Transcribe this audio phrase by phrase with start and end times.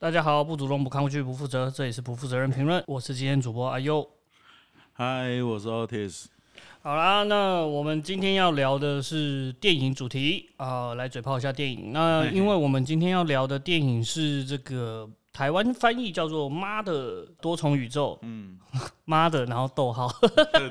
[0.00, 2.82] 大家好，不主动、不抗拒、不负责，这里是不负责任评论。
[2.86, 4.08] 我是今天主播阿优。
[4.94, 6.24] 嗨，我是 Otis。
[6.80, 11.92] 好啦，那我们今天要聊的是电影主题啊，来嘴炮一下电影。
[11.92, 18.14] 那因为我们今天要聊的电影是这个台湾翻译叫做《妈的多重宇宙》。
[18.22, 18.58] 嗯，
[19.04, 20.10] 妈的，然后逗号，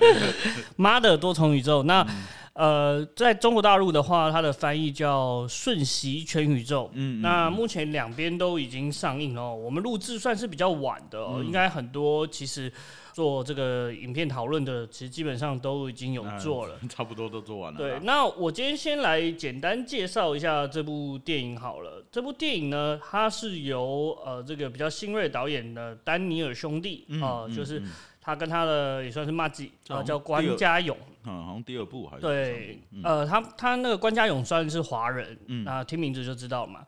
[0.76, 1.84] 妈的多重宇宙。
[1.84, 2.04] 那
[2.54, 6.86] 呃，在中国大陆的话，它的翻译叫《瞬息全宇宙》。
[6.94, 9.54] 嗯，那目前两边都已经上映了。
[9.54, 12.72] 我们录制算是比较晚的，应该很多其实。
[13.12, 17.78] 做这个影片讨论的，其实基本上都已经有做了，差不多都做完了。
[17.78, 22.02] 对，那我今天先来简单介绍一下这部电影好了。
[22.10, 27.84] 这部电影呢，它是由呃这个比较新锐导演的丹尼尔兄弟啊，就是
[28.22, 30.98] 他跟他的也算是骂吉啊，叫关家勇。
[31.26, 36.86] 嗯，好像第二部还是对，呃，他他那个关家勇算是华人，嗯那听名字就知道了嘛。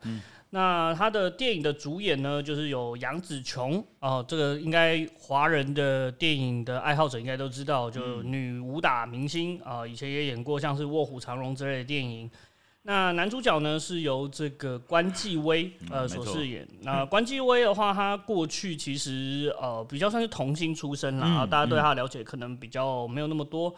[0.50, 12.30] 那他的电影的主演呢，就是有杨紫琼哦，这个应该华人的电影的爱好者应该都知道，就女武打明星啊，以前也演过像是《卧虎藏龙》之类的电影。
[12.84, 16.66] 那男主角呢是由这个关继威呃所饰演。
[16.80, 23.72] 那关继威的话，他过去其实呃比较算是童星出身啦，大家对他了解可能比较没有那么多。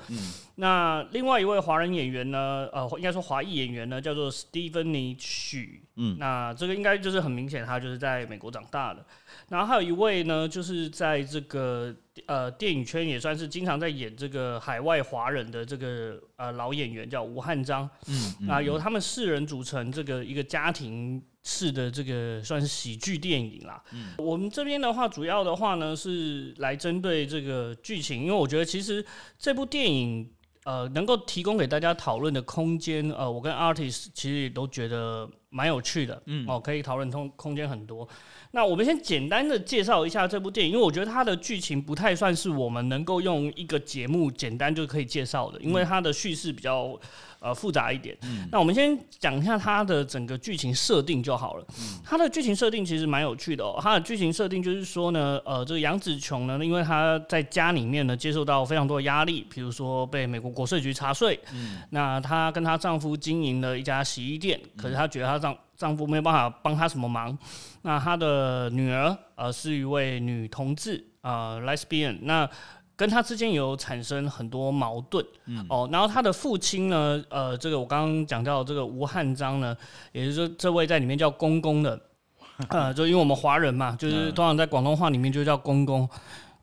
[0.55, 5.83] 那另外一位华人演员呢，呃应该说华裔演员呢，叫做 Stephanie 许。
[5.97, 9.05] 嗯，那这个应该就是很明显，他就是在美国长大的。
[9.49, 11.95] 然后还有一位呢，就是在这个
[12.27, 17.89] 呃电影圈也算是经常在演这个海外华人的这个呃老演员，叫吴汉章。
[18.07, 23.83] 嗯，啊，由他们四人组成这个一个家庭式的这个算是喜剧电影啦。
[23.93, 29.05] 嗯，我们这边的话，主要的话呢是来针对这个剧情，因为我觉得其实
[29.39, 30.31] 这部电影。
[30.67, 38.07] 呃，能够提供给大家讨论的空间，呃，我跟 artist 其实也都觉得蛮有趣的，嗯，哦，可以讨论空空间很多。
[38.51, 46.99] 那我们先简单的介绍一下这部电影，因为我觉得它的剧情不太算是我们能够用一个节目简单就可以介绍的，因为它的叙事比较。
[47.45, 48.17] 呃，复杂一点。
[48.51, 51.67] 那我们先讲一下它的整个剧情设定就好了。
[52.03, 53.79] 它的剧情设定其实蛮有趣的哦。
[53.83, 61.39] 它的剧情设定就是说呢，呃，这个杨紫琼呢，因为她在家里面呢接受到非常多的压力，比如说被美国国税局查税。
[61.53, 61.83] 嗯。
[61.91, 67.37] 那她跟她丈夫经营了一家洗衣店，可是她觉得她丈丈夫没有办法帮她什么忙。
[67.83, 72.21] 那她的女儿呃是一位女同志啊，lesbian。
[72.23, 72.49] 那
[72.97, 75.25] 跟他之间有产生很多矛盾，
[75.69, 79.77] 哦，然后他的父亲呢，呃，这个我刚刚讲到这个吴汉章呢，
[80.13, 82.01] 也就是说这位在里面叫公公的，
[82.71, 86.09] 呃，就因为我们华人嘛，就是通常在广东话里面就叫公公。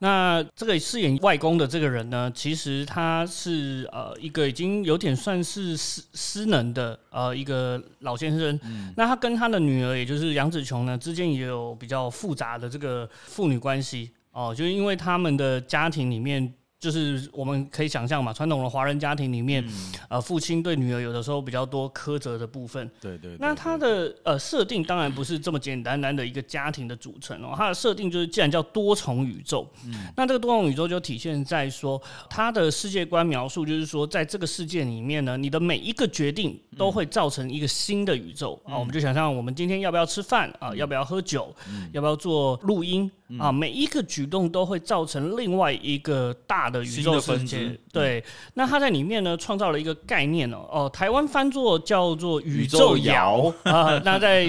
[0.03, 8.59] 那这个饰演外公的这个人呢，其实他是呃一个已经有点算是失失能的呃一个老先生。
[8.97, 14.09] 那他跟他的女儿，也就是杨紫琼呢，之间也有比较复杂的这个父女关系。
[14.31, 16.53] 哦，就是因为他们的家庭里面。
[16.81, 19.64] 就是我们可以想象嘛，传统的华人家庭里面，
[20.09, 22.90] 呃，父亲对女儿有的时候比较多苛责的部分。
[23.00, 23.38] 对对。
[23.40, 29.72] 那他的呃设定当然不是这么简单单的一个家庭的组成哦，它的设定就是既然叫多重宇宙，
[30.18, 38.75] 那这个多重宇宙就体现在说它的世界观描述就是说，在这个世界里面呢，你的每一个决定都会造成一个新的宇宙啊。
[38.75, 41.56] 我们就想象我们今天要不要吃饭啊，要不要喝酒，
[41.91, 46.72] 要不要做录音啊，每一个举动都会造成另外一个大。
[46.72, 54.47] 的宇宙分界，对，那他在里面呢创造了一个概念哦，哦，台湾翻作叫做宇宙摇啊，那在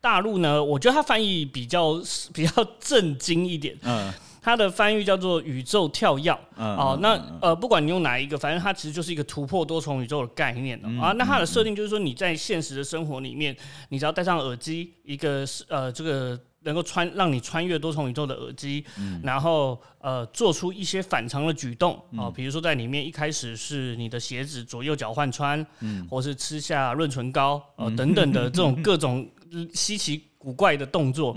[0.00, 2.00] 大陆呢，我觉得他翻译比较
[2.32, 13.54] 比较震惊一点，嗯，他的翻译叫做宇宙跳跃，哦，那呃，不管你用哪一个，反正它其实就是一个突破多重宇宙的概念啊，那它的设定就是说你在现实的生活里面，
[13.90, 16.40] 你只要戴上耳机，一个是呃这个。
[16.68, 18.84] 能够穿让你穿越多重宇宙的耳机，
[19.22, 25.66] 然后呃做出一些反常的举动啊，比如说在里面一开始是你的鞋子左右脚换穿，
[26.10, 29.26] 或是吃下润唇膏呃等等的这种各种
[29.72, 31.34] 稀奇古怪的动作，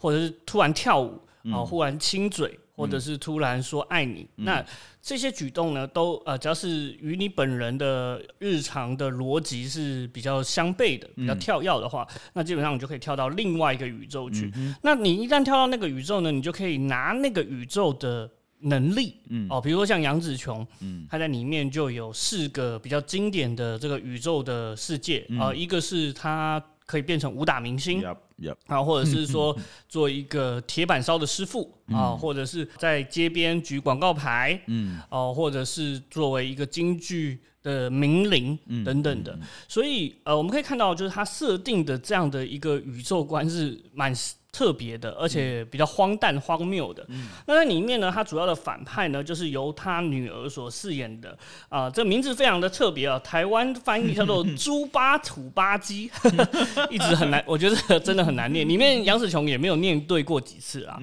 [0.00, 1.20] 或者是突然跳舞
[1.52, 2.58] 啊，忽然亲嘴。
[2.74, 4.64] 或者是突然说爱你，那
[5.02, 14.52] 这些举动呢，都呃，只要是与你本人的日常的逻辑是比较相悖的、比较跳跃的话，那基本上你就可以跳到另外一个宇宙去。
[14.80, 19.16] 那你一旦跳到那个宇宙呢，你就可以拿那个宇宙的能力，
[19.50, 28.04] 哦，比如说像杨紫琼，嗯，她在里面就有四个比较经典的这个宇宙的世界啊，一个是她可以变成武打明星。
[28.66, 29.56] 啊，或者是 说
[29.88, 39.38] 做一个铁板烧的师傅啊，或者是在街边举广告牌，嗯，哦，或者是作为一个京剧的名伶等等的。
[39.68, 44.12] 所以，呃，我们可以看到，就是他设定的这样的一个宇宙观是蛮
[44.52, 47.04] 特别的，而且比较荒诞荒谬的。
[47.46, 51.36] 那在里面呢，他主要的反派呢，就是由他女儿所饰演的
[51.70, 56.10] 啊，这名字非常的特别啊，台湾翻译叫做 猪八土巴基，
[56.90, 58.68] 一直很难，我觉得真的很难念。
[58.68, 61.00] 里面杨子琼也没有念对过几次啊。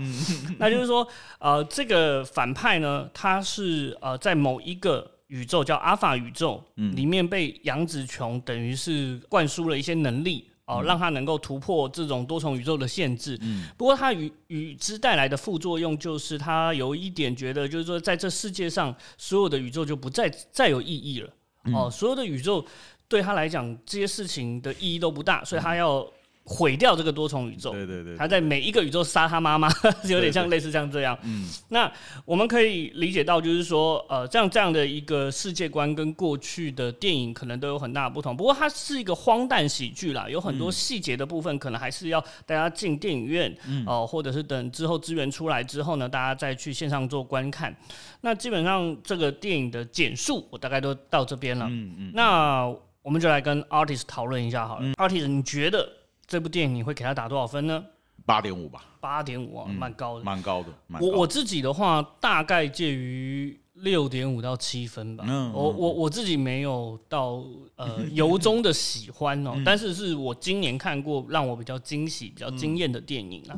[0.60, 1.06] 那就是说，
[1.40, 10.46] 呃，这个反派呢，他是呃在某一个宇宙叫阿法宇宙里面被杨紫琼等于是灌输了一些能力。
[10.69, 13.38] 哦，让他能够突破这种多重宇宙的限制。
[13.42, 21.30] 嗯，不过他与与之带来的副作用就是他有一点觉得，就是说在这世界上所有的宇宙就不再再有意义了。
[21.74, 22.63] 哦，所有的宇宙
[23.07, 26.07] 对他来讲这些事情的意义都不大，所以他要。
[26.44, 29.69] 毁掉这个多重宇宙，对对对，他在每一个宇宙杀他妈妈，
[30.09, 31.15] 有点像类似像这样。
[31.21, 31.91] 嗯，那
[32.25, 38.36] 我们可以理解到，就是说，呃，这样这样的一个世界观跟过去的电影可能都有很大的不同。
[38.36, 43.56] 不过它是一个荒诞喜剧啦，有很多细节的部分可能还是要大家进电影院
[43.86, 47.75] 哦，或者是等之后资源出来之后呢，大家再去线上做观看。
[48.21, 51.68] 那基本上这个电影的简述我大概都到这边了。
[51.69, 52.65] 嗯嗯，那
[53.03, 54.91] 我们就来跟 artist 讨论一下好了。
[54.94, 55.88] artist，你觉得？
[56.30, 57.84] 这部电影你会给他打多少分呢？
[58.26, 58.86] 八点五吧。
[59.02, 60.24] 八点五啊，蛮高的。
[60.24, 60.70] 蛮高的。
[61.02, 65.26] 我我自己的话，大概介于六点五到七分吧。
[65.28, 65.52] 嗯。
[65.52, 67.44] 我我我自己没有到
[67.76, 73.58] 呃 由衷的喜欢哦，但是是我今年看过让我比较惊喜、比较惊艳的电影啊。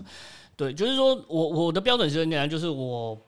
[0.56, 3.20] 对，就是说我我的标准是很简单，就是我。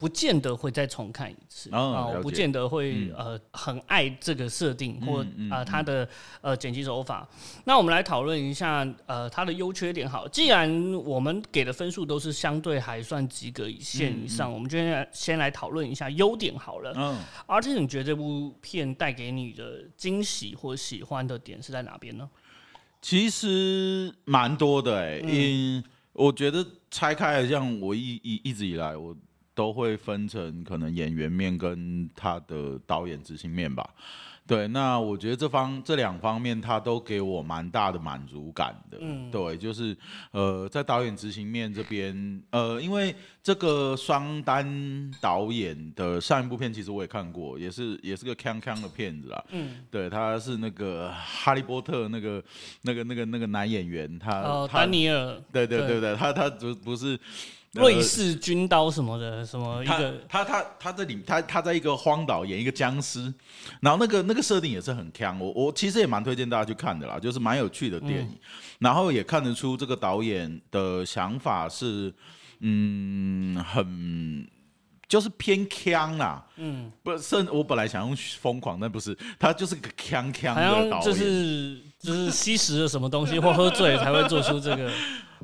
[0.00, 6.08] 不见得会再重看一次啊，不见得会呃很爱这个设定或啊它的
[6.40, 7.28] 呃剪辑手法。
[7.64, 10.08] 那我们来讨论一下呃它的优缺点。
[10.08, 16.94] 好，既然我们给的分数都是相对还算及格一线以上，我们就先先来讨论一下优点好了。
[16.96, 22.26] 嗯，而且你觉得这部片带给你的惊喜或喜欢的点是在哪边呢？
[23.02, 29.14] 其实蛮多的哎，嗯，我觉得拆开，像我一一一直以来我。
[29.60, 33.86] 都会分成可能演员面跟他的导演执行面吧，
[34.46, 39.94] 对，那我觉得这方这两方面他都给我蛮大的满足感的，嗯，对，就是
[40.30, 44.64] 呃在导演执行面这边，呃，因为这个双单
[45.20, 52.42] 导演的上一部片其实我也看过，也是也是个锵锵的片子啊，嗯，对，他是那个哈利波特那个
[52.80, 56.00] 那个那个那个男演员，他丹尼尔，对对对。
[56.00, 57.20] 对，他他不不是。
[57.74, 63.32] 瑞士军刀什么的，什么一个他他他这里他他在一个荒岛演一个僵尸，
[63.80, 68.36] 然后那个那个设定也是很强，我我其实也蛮推荐大家去看的啦，就是蛮有趣的电影，
[68.80, 72.12] 然后也看得出这个导演的想法是
[72.58, 74.44] 嗯很
[75.06, 84.90] 就是偏强啦，嗯，不是我本来想用疯狂，但不是他就是个强强的导演，就是就是吸食了什么东西或喝醉才会做出这个。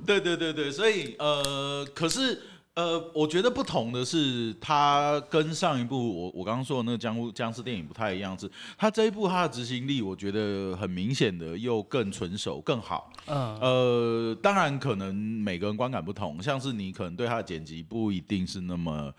[0.05, 2.43] 对对对对，所以呃，可是
[2.75, 13.11] 呃，我觉得不同的是，它跟上一部我我刚刚说的那个僵僵尸电影不太一样，是它这一部它的执行力，我觉得很明显的又更纯熟更好。
[13.27, 19.11] 嗯，呃，当然可能每个人观感不同，像是你可能对它的剪辑不一定是那么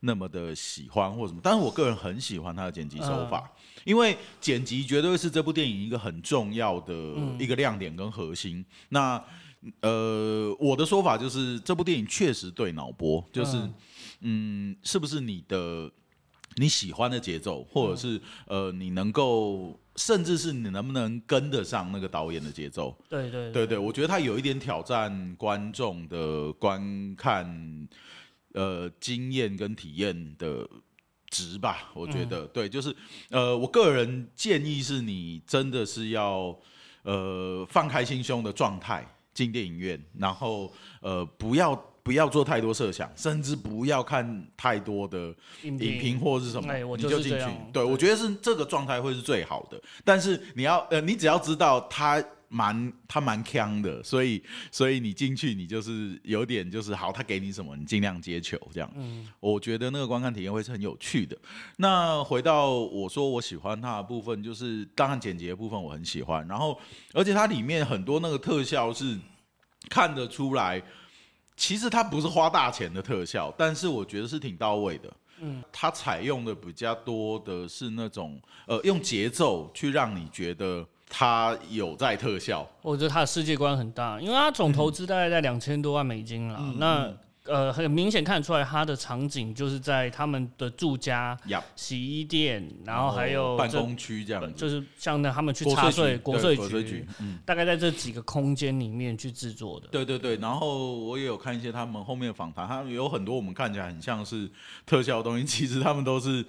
[0.00, 3.48] 那么的喜欢或什么，但是我个人很喜欢它的剪辑手法，
[3.84, 6.94] 因为剪辑绝对是这部电影一个很重要的
[7.38, 8.64] 一个亮点跟核心。
[8.88, 9.22] 那
[9.80, 13.56] 呃，我的说法就是，这部电影确实对脑波，就是，
[14.20, 15.90] 嗯，是不是你的
[16.56, 22.96] 你喜欢的节奏，或者是呃，你能够，甚至是你能不能跟得上那个导演的节奏？
[23.08, 27.88] 对对对对，我觉得他有一点挑战观众的观看
[28.52, 30.68] 呃经验跟体验的
[31.30, 31.90] 值吧。
[31.94, 32.94] 我觉得对，就是
[33.30, 36.54] 呃，我个人建议是你真的是要
[37.02, 39.08] 呃放开心胸的状态。
[39.34, 47.46] 进电影院，然后呃，不要不要做太多设想，甚至不要看太多的影评或是什么，你就进去。
[47.72, 49.80] 对，我觉得是这个状态会是最好的。
[50.04, 52.22] 但是你要呃，你只要知道他
[52.54, 58.90] 蛮他蛮强的，所以所以你进去你就是有点就是好，他给你什么你尽量接球这样。
[58.94, 61.36] 嗯，我觉得那个观看体验会是很有趣的。
[61.78, 66.80] 那回到我说我喜欢它的部分，就是当然剪辑的部分我很喜欢，然后
[67.12, 69.18] 而且它里面很多那个特效是。
[69.90, 70.82] 看得出来，
[71.58, 75.14] 其实它不是花大钱的特效，但是我觉得是挺到位的。
[75.40, 82.68] 嗯，它采用的比较多的是那种呃，用节奏去让你觉得它有在特效。
[82.82, 86.60] 我觉得它的世界观很大，因为它总投资大概在两千多万美金了。
[86.78, 87.12] 那
[87.46, 91.38] 呃，很明显看得出来，它的场景就是在他们的住家、
[91.76, 99.86] 洗衣店，然后还有办公区这样，就是像那他们去查税国税局，嗯，大概在这几个空间里面去制作的。
[99.88, 104.50] 对对对，然后我也有看一些他们后面的访谈，他们有很多我们看起来很像是
[104.86, 106.42] 特效的东西，其实他们都是。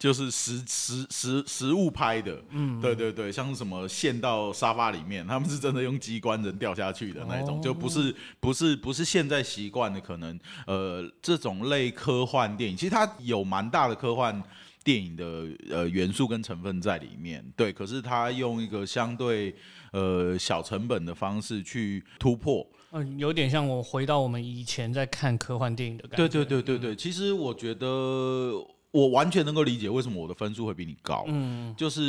[0.00, 14.42] 就是实实实实物拍的，嗯，对对对，像什么陷到沙发里面，他们是真的用机关人掉下去的那种，就不是不是不是现在习惯的可能，呃，这种类科幻电影，其实它有蛮大的科幻
[14.82, 19.54] 电影的呃元素跟成分在里面，对，可是它用一个相对
[19.92, 28.66] 呃小成本的方式去突破，嗯，有点像我回到我们以前在看科幻电影的感觉，对对对对对，其实我觉得。
[28.92, 32.00] 我完全能够理解为什么我的分数会比你高，嗯，就是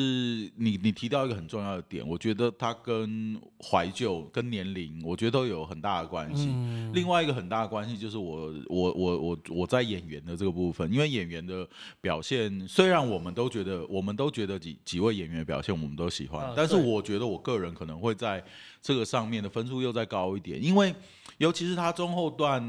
[0.55, 6.47] 你你提到一个很重要的点，我觉得它跟怀旧、跟年龄，我觉得都有很大的关系。
[6.93, 11.67] 另外一个很大的关系就是我我我我我在演员的这个部分，因为演员的
[12.01, 18.43] 表现，虽然我们都觉得我们都觉得几几位演员的表现我们都喜欢，但是我觉得我个人可能会在
[18.81, 20.93] 这个上面的分数又再高一点，因为。
[21.41, 22.61] 尤其是他中后段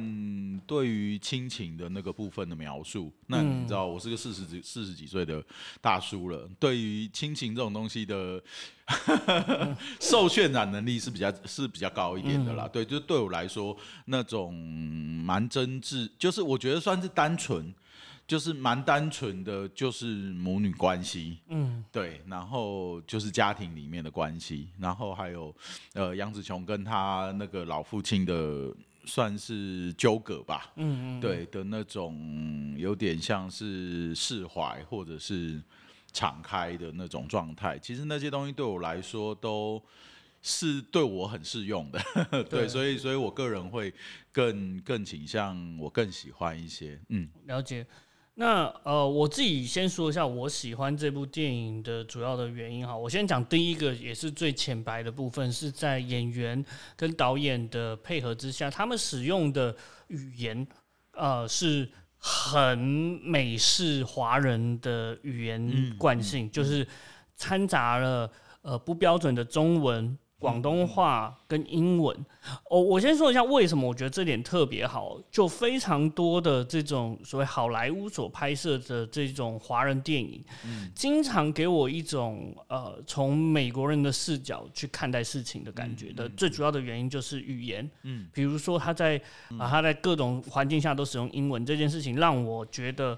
[0.66, 5.44] 对于亲情的那个部分的描述，那你知道我是个四十几四十几岁的
[5.82, 8.42] 大叔了，对于亲情这种东西的
[10.00, 12.66] 受渲染能力是比较是比较高一点的啦。
[12.66, 13.76] 对，就对我来说，
[14.06, 17.74] 那种蛮真挚，就是我觉得算是单纯。
[18.32, 25.54] 就是蛮单纯的，就是母女关系，嗯，对，然后就是家庭里面的关系，然后还有
[25.92, 28.74] 呃杨子琼跟他那个老父亲的
[29.04, 35.60] 算是纠葛吧，嗯嗯，对的那种有点像是释怀或者是
[36.10, 39.82] 敞开的那种状态，其实那些东西对我来说都
[40.40, 42.00] 是对我很适用的，
[42.48, 43.92] 对，所以所以我个人会
[44.32, 47.86] 更更倾向我更喜欢一些，嗯，了解。
[48.34, 52.96] 那呃，我自己先说一下我喜欢这部电影的主要的原因哈。
[52.96, 56.64] 我先讲第一个，也是最浅白的部分，是在演员
[56.96, 60.66] 跟导演的配合之下，他们使用的语言
[61.12, 61.86] 呃是
[62.16, 66.86] 很美式华人的语言惯性，就是
[67.36, 68.30] 掺杂了
[68.62, 70.16] 呃不标准的中文。
[70.42, 72.16] 广东话跟英文，
[72.68, 86.28] 哦，我先说一下为什么我觉得这点特别好，就非常多的这种所谓好莱坞所拍摄的这种华人电影，嗯，经常给我一种呃从美国人的视角去看待事情的感觉的。
[86.30, 89.16] 最主要的原因就是语言，嗯，比如说他在
[89.56, 93.16] 啊他在各种环境下都使用英文这件事情，让我觉得。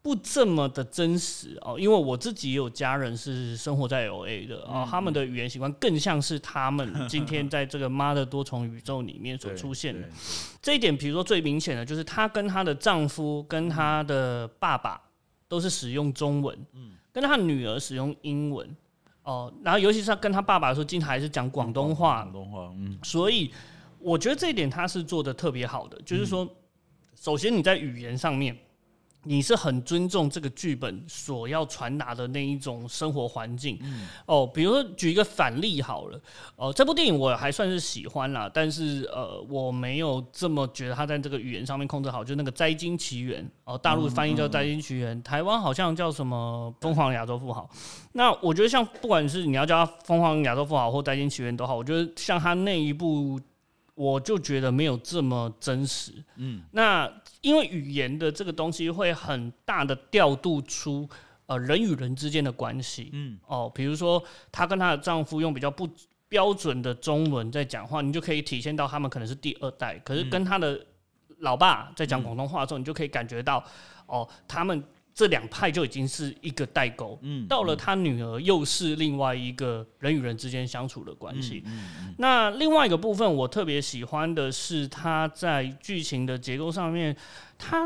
[0.00, 10.08] 不这么的真实哦，因为我自己也有家人是生活在 L A 的啊，他们的语言习惯更像是他们 今天在这个妈的多重宇宙里面所出现的。
[10.62, 15.00] 这一点，比如说最明显的就是她跟她的丈夫跟她的爸爸
[15.48, 18.74] 都是使用中文，嗯，跟她女儿使用英文
[19.24, 23.50] 哦，然后尤其是她跟她爸爸的时候，经常还是讲广东话，广东话，嗯，所以
[23.98, 26.48] 我觉得这一点她是做的特别好的，就是说，
[27.14, 28.56] 首先你在语言上面。
[29.28, 33.78] 你是很尊重这个剧本所要传达的那一种生活环境，
[34.24, 36.18] 哦，比如说举一个反例好了，
[36.56, 47.68] 哦，这部电影我还算是喜欢啦，但是呃，我没有这么觉得他在这个语言上面控制好，就那个《摘金奇缘》哦，大陆翻译叫《摘金奇缘》，台湾好像叫什么《疯狂亚洲富豪》。
[48.12, 53.38] 那我觉得像不管是你要叫他《疯狂亚洲富豪》或《摘金奇缘》都好，我觉得像他那一部。
[54.00, 57.04] 我就觉得没有这么真实，嗯，那
[57.40, 61.08] 因为语言的这个东西会很大的调度出
[61.46, 65.88] 呃人与人之间的关系，嗯，哦，比如说她跟她的丈夫用比较不
[66.28, 70.84] 标准的中文在讲话，你就可以体现到他们可能是第二代，可是跟她的
[71.38, 73.64] 老爸在讲广东话的时候，你就可以感觉到
[74.06, 74.82] 哦他们。
[75.18, 81.60] 这两派就已经是一个代沟，嗯，到了他女儿又是另外一个人与人之间相处的关系。
[82.18, 87.16] 那另外一个部分，我特别喜欢的是他在剧情的结构上面，
[87.58, 87.84] 他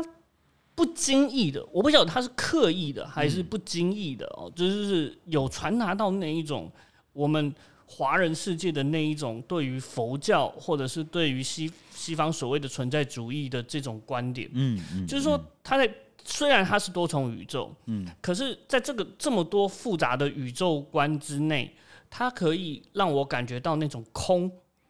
[0.75, 6.71] 不经意的，我不晓得他是刻意的还是不经意的哦，就是有传达到那一种
[7.13, 7.51] 我们
[7.87, 14.47] 华人世界的那一种对于佛教或者是对于西西方所谓的存在主义的这种观点。
[14.53, 15.91] 嗯嗯，就是说他在。
[16.25, 21.75] 虽然它是多重宇宙，嗯，可是在这个这么多复杂的宇宙观之内，
[22.09, 24.49] 它可以让我感觉到那种空，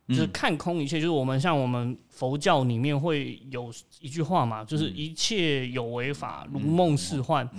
[0.10, 0.98] 就是看空一切。
[1.00, 7.50] 就是我们像我们佛教里面会有一句话嘛，就是一切有为法，如梦似幻。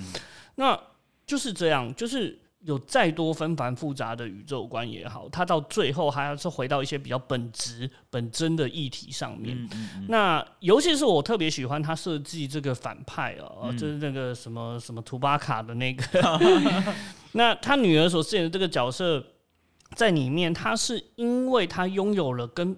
[0.56, 0.78] 那
[1.26, 9.68] 就是这样，就是有再多纷繁复杂的宇宙观也好，它到最后还是回到一些比较本质、本真的议题上面。
[10.08, 16.04] 那尤其是我特别喜欢他设计这个反派哦，就是那个什么什么图巴卡的那个。
[17.32, 19.24] 那他女儿所饰演的这个角色，
[19.94, 22.76] 在里面，他是因为他拥有了跟。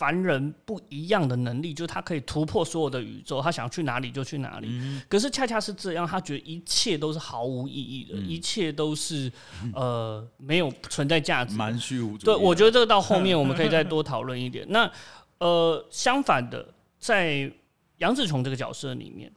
[0.00, 4.66] 凡人不一样的能力，就是他可以突破所有的宇宙，他想去哪里就去哪里。
[5.10, 9.30] 可是恰恰是这样，他觉得一切都是毫无意义的，一切都是
[9.74, 12.16] 呃没有存在价值，蛮虚无。
[12.16, 14.64] 对，我觉得这个到后面我们可以再多讨论一点。
[14.72, 14.90] 那
[15.36, 16.66] 呃，相反的，
[16.98, 17.52] 在
[17.98, 19.30] 杨紫琼这个角色里面，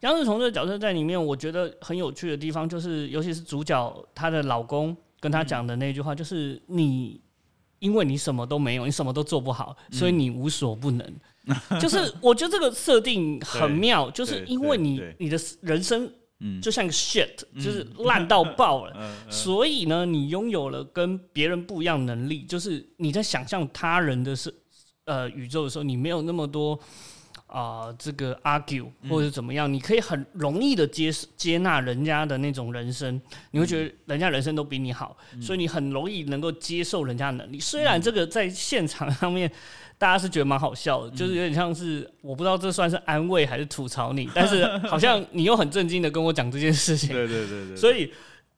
[0.00, 7.20] 杨紫琼这个角色在里面，我觉得很有趣的地方，就是尤其是主角她的老公跟她讲的那句话，就是你。
[7.80, 11.14] 因为你什么都没有，你什么都做不好，所以你无所不能。
[11.80, 16.08] 就是我觉得这个设定很妙，就是因为你你的人生
[16.62, 24.54] 就像个 shit，就是烂到爆了， 所以呢，你拥有了跟别人不一样能力，就是你在想象他人的是
[25.06, 26.78] 呃宇宙的时候，你没有那么多。
[27.50, 37.58] 啊，这个 argue 或者怎么样，你可以很容易的接接纳人家的那种人生，你会觉得人家人生都比你好，所以你很容易能够接受人家的能力。
[37.58, 39.50] 虽然这个在现场上面
[39.98, 47.10] 大家是觉得蛮好笑的，就是有点像是我不知道这算是安慰还是吐槽你，但是好像你又很震惊的跟我讲这件事情。
[47.10, 48.12] 对对对对，所以。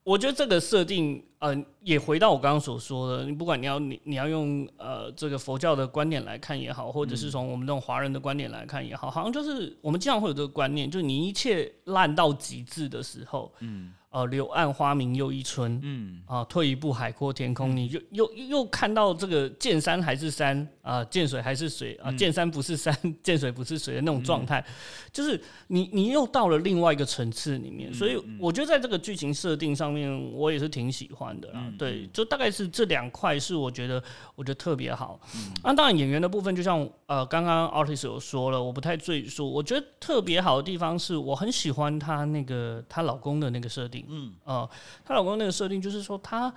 [0.04, 13.92] 我觉得这个设定，呃，也回到我刚刚所说的，你不管你要你你要用呃这个佛教的观点来看也好，或者是从我们这种华人的观点来看也好，好像就是我们经常会有这个观念，就是你一切烂到极致的时候，嗯。
[14.12, 24.62] 呃，柳暗花明又一村，嗯，啊，退一步海阔天空，你就又又看到这个见山还是山啊，见水还是水啊，见山不是山， 见水不是水的那种状态，
[25.10, 31.72] 就是你你又到了另外一个层次里面，所以我觉得在这个剧情设定上面，我也是挺喜欢的啦。
[31.78, 34.02] 对，就大概是这两块是我觉得
[34.34, 35.18] 我觉得特别好。
[35.64, 39.50] 那当然演员的部分，就像呃刚刚 artist 有说了，我不太赘述。
[39.50, 44.01] 我觉得特别好的地方是我很喜欢她那个她老公的那个设定。
[44.08, 44.68] 嗯，呃，
[45.04, 46.52] 她老公那个设定就是说，她，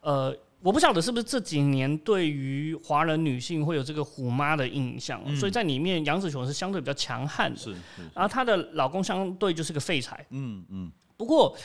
[0.00, 7.72] 呃，我不晓得是不是这几年对于华人女性会有这个虎妈的印象，所以在里面杨紫琼是相对比较强悍的，是，
[8.14, 11.56] 然后她的老公相对就是个废柴，嗯嗯，不过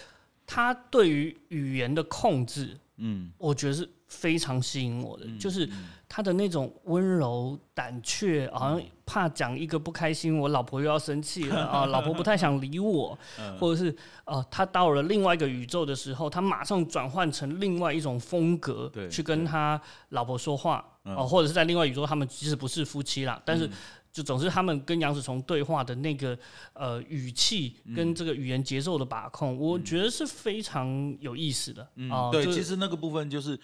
[0.46, 3.90] 她对于语言的控制，嗯，我觉得是。
[4.08, 5.68] 非常吸引我的，就是
[6.08, 13.18] 他的那种温柔胆怯，好像怕讲一个不开心，我老婆又要生气了 啊，老婆不太想理我，
[13.60, 23.68] 或者是呃，他到了另外一个宇宙的时候，他马上转换成另外一种风格，去跟他老婆说话哦，或者是在另外宇宙，他们即使不是夫妻啦，但是
[24.14, 26.38] 就总是他们跟杨子虫对话的那个
[26.74, 32.30] 呃语气跟这个语言节奏的把控，我觉得是非常有意思的啊。
[32.32, 33.60] 对，其实那个部分就是。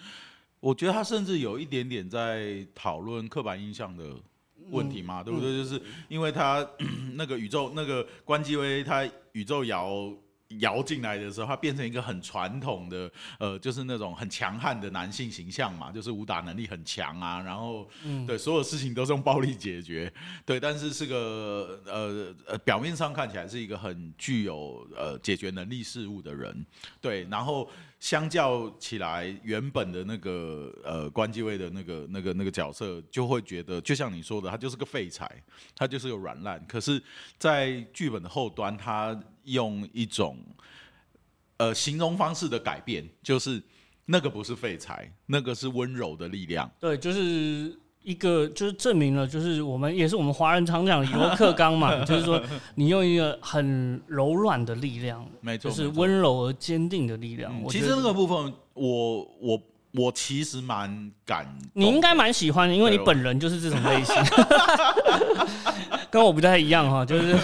[0.62, 4.14] 我觉得他甚至有一点点在讨论刻板印象的
[4.70, 5.50] 问题嘛，对不对？
[5.56, 6.64] 就是因为他
[7.14, 10.14] 那个宇宙那个关机威，他宇宙摇
[10.60, 17.90] 摇进来的时候，他变成一个很传统的呃，就是那种很强悍的男性形象嘛，就是武打能力很强啊，然后
[18.24, 20.12] 对所有事情都是用暴力解决，
[20.46, 26.64] 对，但是是个呃呃表面上看起来是一个很具有呃解决能力事物的人，
[27.00, 27.68] 对，然后。
[28.02, 35.30] 相较起来，原本的那个呃关继位的那个那个那个角色，就会觉得就像你说的，他就是个废材，
[35.72, 36.60] 他就是个软烂。
[36.66, 37.00] 可是，
[37.38, 40.36] 在剧本的后端，他用一种
[41.58, 43.62] 呃形容方式的改变，就是
[44.06, 46.68] 那个不是废材，那个是温柔的力量。
[46.80, 47.78] 对，就是。
[48.02, 52.40] 一个就是证明了，就是我们也是我们华人常讲的“罗克刚”嘛， 就是说
[52.74, 57.52] 你用一个很柔软的力量，没错，就是温柔而坚定的力量。
[57.68, 59.60] 其实那个部分，我我
[59.92, 64.14] 我其实蛮感，你应该蛮喜欢的，因为你本人就是这种类型，
[66.10, 67.36] 跟我不太一样哈，就是。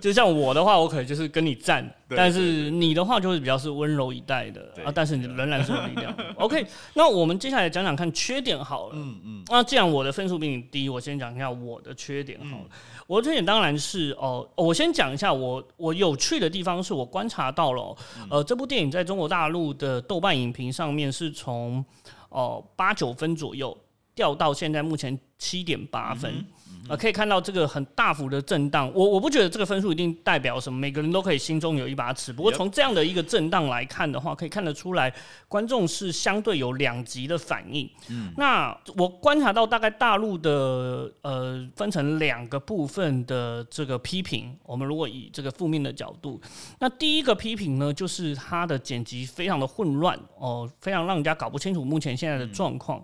[0.00, 6.14] 就像我的话，我可能就是跟你战，但是你的话就是比较是温柔以待的啊，但是你仍然是有力量。
[6.36, 8.94] OK， 那我们接下来讲讲看缺点好了。
[8.96, 9.42] 嗯嗯。
[9.48, 12.64] 那既然我的分数比你低，我先讲一下我的缺点好了。
[13.06, 17.96] 我的缺点当然是哦，我先讲一下我我有趣的地方是我观察到了，
[18.30, 21.84] 呃，这部电影在中国大陆的豆瓣影评上面是从
[22.30, 23.76] 哦八九分左右
[24.14, 26.44] 掉到现在目前七点八分。
[26.90, 28.90] 呃，可以看到这个很大幅的震荡。
[28.92, 32.32] 我我不觉得这个分数一定代表什么，每个人都可以心中有一把尺。
[32.32, 35.14] 不过从这样的一个震荡来看的话，可以看得出来，
[35.46, 37.88] 观众是相对有两极的反应。
[38.08, 44.52] 嗯，那我观察到大概大陆的呃分成两个部分的这个批评。
[44.64, 46.40] 我们如果以这个负面的角度，
[46.80, 53.00] 那第一个批评呢，就是它的剪辑非常的混乱哦，非常让人家搞不清楚目前现在的状况。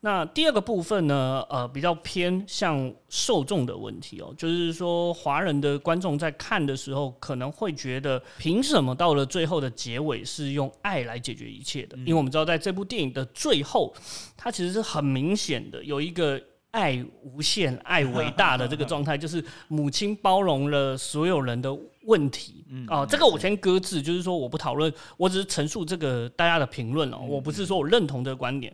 [0.00, 11.96] 那第二个部分呢，呃，比较偏向受众的问题哦，就是说华人的观众在看的时候，可能会觉得，凭什么到了最后的结尾是用爱来解决一切的？
[11.98, 13.92] 因为我们知道，在这部电影的最后，
[14.36, 22.64] 它其实是很明显的有一个爱无限、爱伟大的这个 状态，就是母亲包容了所有人的问题。
[22.88, 28.72] 哦，这个我先搁置，就是说我不讨论，我只是陈述这个大家的评论哦，我不是说我认同这个观点，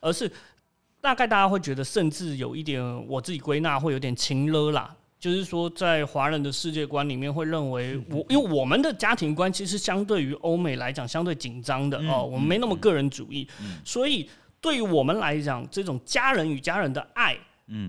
[0.00, 0.30] 而是。
[1.04, 13.46] 大概大家会觉得，甚至有一点，我自己归纳会有点情勒啦，就是说，在华人的世界观里面，会认为我，因为我们的家庭观其实相对于欧美来讲相对紧张的哦，我们没那么个人主义，
[13.84, 14.30] 所以
[14.62, 17.36] 对于我们来讲，这种家人与家人的爱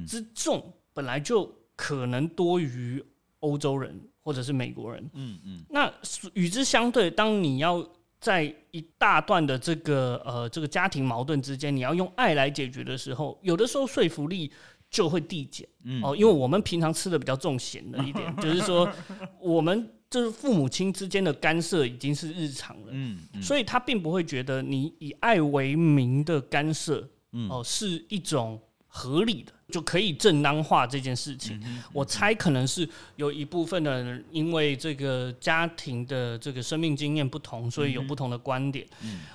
[0.05, 0.61] 之重，
[0.93, 3.01] 本来就可能多于
[3.39, 5.09] 欧洲人或者是美国人。
[5.13, 5.89] 嗯嗯，那
[6.33, 7.81] 与之相对，当你要。
[8.25, 14.51] 在一大段的这个呃这个家庭矛盾之间，你要用爱来解决的时候，有的时候说服力
[14.89, 15.67] 就会递减。
[16.01, 18.91] 哦，因为我们平常吃的比较重咸的一点， 就是说
[19.39, 22.87] 我们就是父母亲之间的干涉已经是日常了。
[22.89, 27.07] 嗯，所以他并不会觉得你以爱为名的干涉，
[27.47, 28.59] 哦，是一种
[28.95, 29.51] 合理的。
[29.71, 31.59] 就可以正当化这件事情。
[31.91, 38.85] 我猜可能是有一部分的人，因为这个家庭的这个生命经验不同，所以有不同的观点。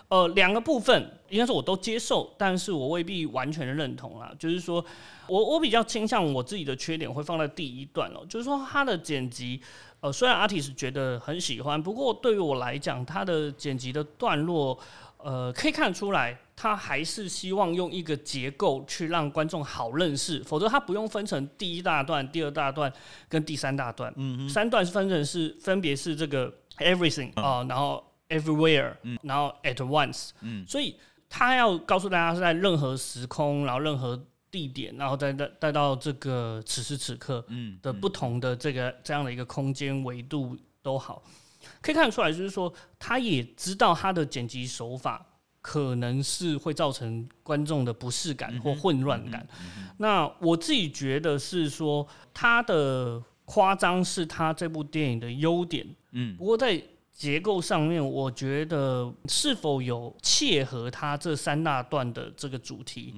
[0.06, 4.32] 呃，两个部分应该说我都接受，但是我未必完全认同啦。
[4.38, 4.82] 就是说
[5.26, 9.60] 我我比较倾向我自己的缺点会放在第一段哦，就是说他的剪辑，
[9.98, 14.78] 呃，虽然阿提是觉得很喜欢，不过对于我来讲，他的剪辑的段落，
[15.24, 16.38] 呃，可以看得出来。
[16.56, 22.92] 他还是希望用一个结构去让观众好认识，否则他不用分成第一大段、第二大段
[23.30, 24.12] 跟第三大段。
[24.18, 30.32] 嗯三段是分成是分别是这个 everything 啊，然后 everywhere，然后 at once。
[30.42, 30.96] 嗯，所以
[31.30, 41.22] 他要告诉大家是在任何时空，然后任何地点，然后再带带到这个此时此刻嗯的不同的这个这样的一个空间维度都好，
[41.82, 45.26] 可以看得出来，就是说他也知道他的剪辑手法。
[45.62, 49.46] 可能是会造成观众的不适感或混乱感。
[49.98, 55.86] 那我自己觉得是说，他的夸张是他这部电影的优点。
[56.12, 56.82] 嗯，不过在。
[57.20, 63.14] 结构上面，我觉得是否有切合它这三大段的这个主题，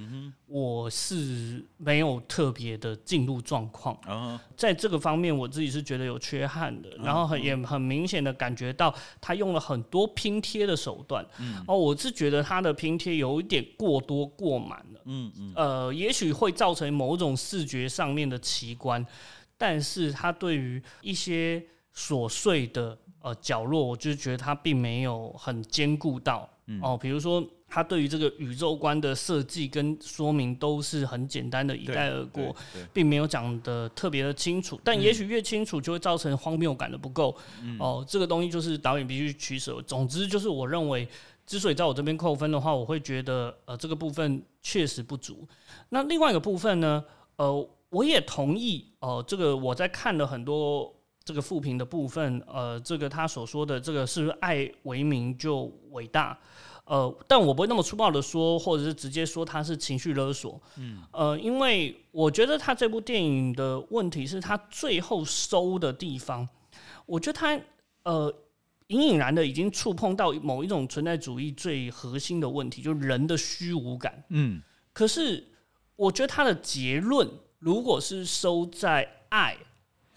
[0.48, 3.96] 我是没有特别的进入状况。
[4.56, 6.90] 在这个方面，我自己是觉得有缺憾的。
[6.96, 11.24] 然后很也很明显的感觉到，他用了很多拼贴的手段。
[11.68, 15.00] 哦，我是觉得他的拼贴有一点过多过满了。
[15.04, 19.06] 嗯嗯，呃，也许会造成某种视觉上面的奇观，
[19.56, 22.98] 但是他对于一些琐碎的。
[23.22, 26.48] 呃，角落我就觉得它并没有很兼顾到
[26.82, 32.54] 哦，比如说它对于这个宇宙观的设计跟说明都是很简单的一带而过，
[32.92, 34.80] 并没有讲的特别的清楚。
[34.82, 37.36] 但也许越清楚就会造成荒谬感的不够
[37.78, 39.80] 哦，这个东西就是导演必须取舍。
[39.82, 41.06] 总之就是我认为，
[41.46, 45.46] 之所以在我这边扣分的话，我会觉得呃这个部分确实不足。
[45.90, 47.04] 那另外一个部分呢，
[47.36, 50.92] 呃，我也同意哦，这个我在看了很多。
[51.24, 56.38] 这个复评的部分，呃，这个他所说的这个是不是爱为名就伟大？
[56.84, 60.60] 呃，但我不会那么粗暴的说，或者是直接说他是情绪勒索。
[60.76, 66.48] 嗯，呃，因为我觉得他这部电影的问题是他最后收的地方，
[67.06, 67.58] 我觉得他
[68.02, 68.34] 呃
[68.88, 74.24] 隐隐然的已经触碰到某一种存在主义最核心的问题，就是人的虚无感。
[74.30, 74.60] 嗯，
[74.92, 75.52] 可是
[75.94, 77.30] 我觉得他的结论
[77.60, 79.56] 如果是收在爱。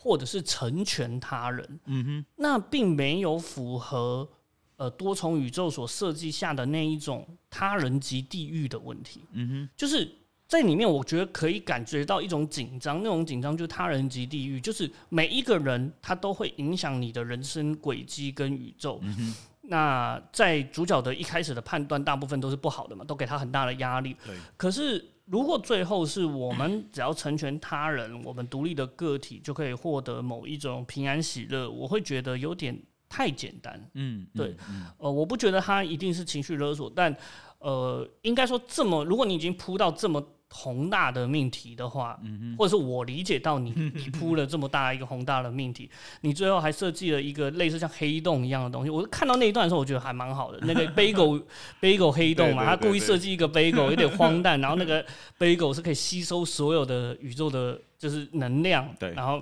[0.05, 4.29] 或者是成全他人，嗯哼，那并没有符合
[4.75, 10.07] 呃多重宇宙所设计下的那一种他人及地狱的问题，嗯哼，就是
[10.47, 25.03] 在里面，我觉得可以感觉到一种紧张，那种紧张就是他人及地狱，就是每一个人他都会影响你的人生轨迹跟宇宙，嗯哼，那在主角的一开始的判断，大部分都是不好的嘛，都给他很大的压力，对，可是。
[25.25, 33.89] 如果最后是我们只要成全他人，我们独立的个体就可以获得某一种平安喜乐，我会觉得有点太简单。
[33.93, 34.55] 嗯，对，
[34.97, 37.15] 呃，我不觉得他一定是情绪勒索，但
[37.59, 40.23] 呃，应该说这么，如果你已经铺到这么
[40.57, 42.17] 宏大的命题的话，
[42.57, 45.89] 或者是我理解到你 你铺了这么大一个宏大的命题，
[46.21, 48.89] 你最后还设计了一个类似像黑洞一样的东西。
[48.89, 50.59] 我看到那一段的时候，我觉得还蛮好的。
[50.61, 51.43] 那个 bagel
[51.81, 54.59] bagel 黑洞嘛，他故意设计一个 bagel，有点 荒诞。
[54.61, 55.05] 然后那个
[55.37, 58.89] bagel 是可以吸收所有的宇宙的，就是能量。
[58.97, 59.41] 对，然后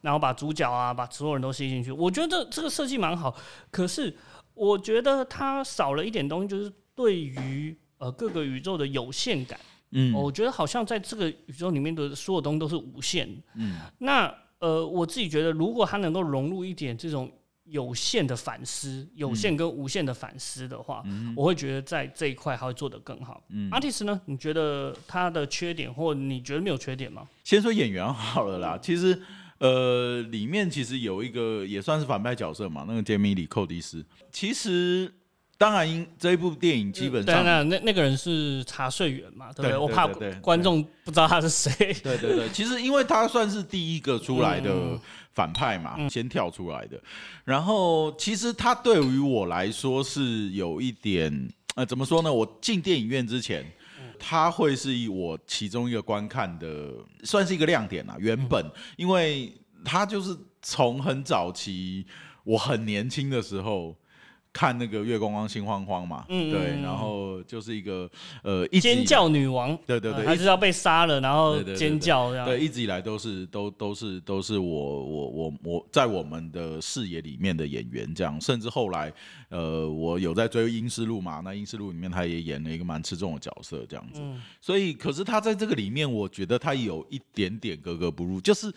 [0.00, 1.90] 然后把主角啊，把所有人都吸进去。
[1.90, 3.36] 我觉得这个设计蛮好，
[3.72, 4.16] 可是
[4.54, 9.58] 我觉得它少了一点东西，就是对于呃各个宇宙的有限感。
[9.92, 13.28] 嗯，我觉得好像在这个宇宙里面的所有东西都是无限。
[13.54, 17.30] 嗯，那呃，我自己觉得，如果它能够融入一点这种
[17.64, 21.02] 有限的反思、有限跟无限的反思的话，
[21.36, 23.42] 我会觉得在这一块还会做得更好。
[23.50, 24.20] 嗯，阿蒂斯呢？
[24.24, 27.28] 你觉得他的缺点，或你觉得没有缺点吗？
[27.44, 29.20] 先说演员好了啦，其实
[29.58, 35.12] 呃，里面其实有一个也算是反派角色嘛，那个杰米里寇迪斯，其实。
[35.62, 39.78] 当然，这一部电影基本上，那那个人是查税员嘛，对不对？
[39.78, 40.08] 我怕
[40.40, 41.72] 观众不知道他是谁。
[42.02, 44.98] 对对对，其实因为他算是第一个出来的
[45.32, 47.00] 反派嘛，先跳出来的。
[47.44, 52.32] 然后，其实他对于我来说是有一点，呃，怎么说呢？
[52.32, 53.64] 我进电影院之前，
[54.18, 58.16] 他会是我其中一个观看的，算是一个亮点啊。
[58.18, 62.04] 原本，因为他就是从很早期，
[62.42, 63.96] 我很年轻的时候。
[64.52, 68.08] 看那个月光光心慌慌嘛，嗯对，然后就是一个
[68.42, 79.10] 呃，尖叫女王，对对对，一直要被杀了，然后尖叫这样，对，一直以来都是都都是都是我我我我在我们的视野里面的演员这样，甚至后来
[79.48, 84.20] 呃，我有在追《英诗录》嘛，那《英诗录》里面他也演了一个蛮吃重的角色这样子，
[84.60, 88.70] 所以可是他在这个里面，我觉得他有一点点格格不入，就是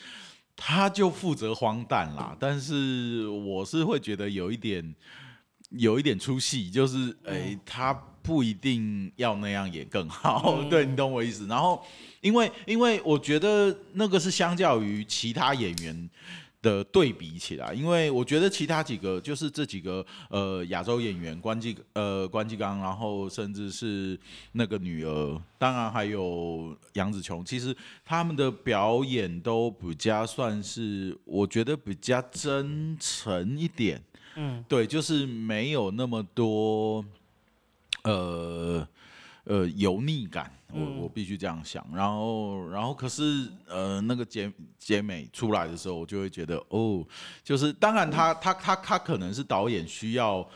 [0.55, 4.95] 他就负责荒诞啦，但是我是会觉得有一点。
[5.71, 11.47] 有一点出戏，就是诶，他不一定要那样演更好， 对你懂我意思。
[11.47, 11.84] 然后，
[12.21, 16.10] 因为因为我觉得那个是相较于其他演员
[16.62, 24.19] 的对比起来，因为我觉得其他几个就是这几个呃亚洲演员关继呃关继刚，然后甚至是
[24.54, 34.01] 那个女儿，当然还有杨紫琼，其实他们的表演都比较算是我觉得比较真诚一点。
[34.36, 37.04] 嗯，对，就是没有那么多，
[38.04, 38.88] 呃
[39.45, 41.86] 呃油腻感，我我必须这样想。
[41.93, 47.06] 然后，然后可是，呃，那个杰杰美出来的时候，我就会觉得，哦，
[47.43, 50.48] 就是当然，他他他他可能是导演需要。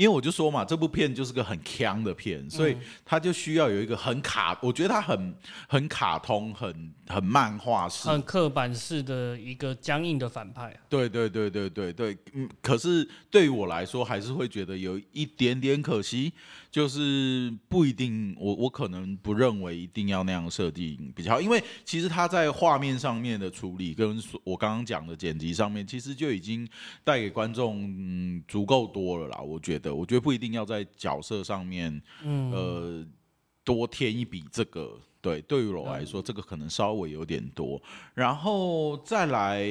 [0.00, 5.34] 因为我就说嘛，这部片就是个很强的片，所以它就需要有一个很卡，我觉得它很
[5.68, 10.74] 很卡通，很很漫画式、很刻板式的一个僵硬的反派。
[10.88, 16.32] 对对对对对对，嗯，可是对于我来说，还是会觉得有一点点可惜。
[16.70, 26.64] 就是不一定，我我可能不认为一定要那样设定比较好，因为其实他在画面上面的处理，跟我刚刚讲的剪辑上面，其实就已经
[27.02, 29.40] 带给观众足够多了啦。
[29.40, 33.06] 我觉得，我觉得不一定要在角色上面，嗯呃，
[33.64, 34.96] 多添一笔这个。
[35.20, 37.82] 对，对于我来说，这个可能稍微有点多。
[38.14, 39.66] 然后再来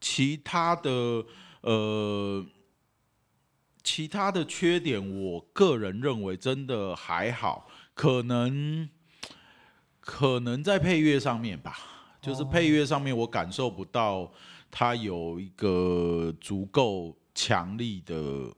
[0.00, 1.24] 其他的，
[1.62, 2.46] 呃。
[3.82, 8.88] 其他的缺点，我个人认为真的还好，可能
[10.00, 11.78] 可能在配乐上面吧，
[12.20, 14.30] 就是配乐上面我感受不到
[14.70, 18.52] 它有一个足够强力的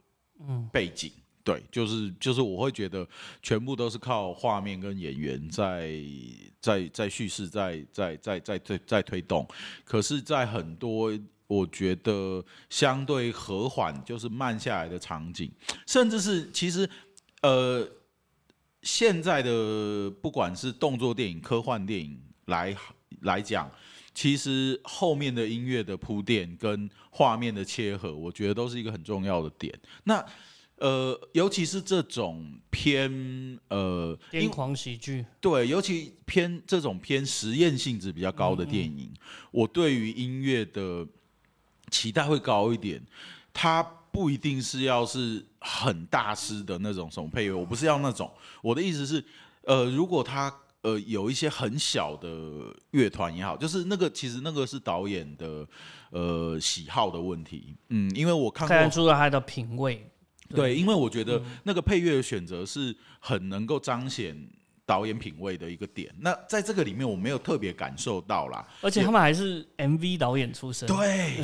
[0.72, 1.12] 背景，
[1.44, 3.06] 对，就是就是我会觉得
[3.40, 6.02] 全部都是靠画面跟演员在
[6.60, 9.46] 在在叙事，在在在在在在推动，
[9.84, 11.12] 可是，在很多。
[11.50, 15.50] 我觉得相对和缓，就是慢下来的场景，
[15.84, 16.88] 甚至是其实，
[17.42, 17.84] 呃，
[18.82, 22.76] 现在的不管是动作电影、科幻电影来
[23.22, 23.68] 来讲，
[24.14, 29.76] 其实后面的音乐的铺垫跟画面的切合，我觉得都是一个很重要的点。
[30.04, 30.24] 那
[30.76, 33.10] 呃，尤其是这种偏
[33.70, 39.12] 呃癫狂喜剧，对，尤其偏这种偏实验性质比较高的电影，
[39.50, 41.04] 我对于音乐的。
[41.90, 43.02] 期待会高一点，
[43.52, 48.30] 它不一定是要是很大师的那种什么配乐，我不是要那种。
[48.62, 49.24] 我的意思是，
[49.62, 55.66] 呃，如果他呃有一些很小的乐团也好，就是那个其实那个是导演的
[56.10, 57.74] 呃喜好的问题。
[57.88, 60.10] 嗯，因为我看看出了他的品味。
[60.48, 64.36] 对，因为我觉得那个配乐的选择是很能够彰显。
[64.90, 66.12] 导演品味的一个点。
[66.18, 68.66] 那在这个里面，我没有特别感受到啦。
[68.80, 70.88] 而且他们还是 MV 导演出身。
[70.88, 71.36] 对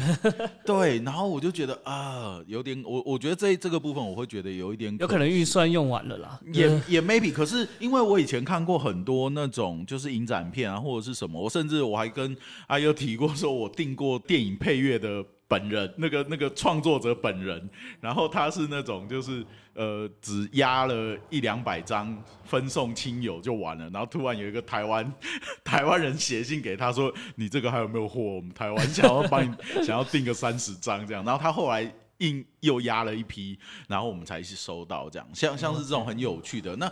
[0.65, 7.33] 对，然后我就觉得啊，有点我我觉得这这个部分我会觉得有一点有可能预算用完了啦，也 也 maybe。
[7.33, 15.25] 可是因为我以前看过很多那种就是影展片啊，或者是什么，我甚至我还跟阿优提过，说我订过电影配乐的。
[15.49, 17.69] 本人那个那个创作者本人，
[18.01, 25.13] 然后他是那种就是呃只压了一两百张分送亲友就完了，然后突然有一个台湾
[25.63, 28.21] 台湾人写信给他说你这个还有没有货？
[28.21, 29.55] 我们台湾想要帮你
[29.85, 36.91] 想要订个三十张这样，然后他后来硬又压了一批，然后我们才去收到这样，像像是这种很有趣的那。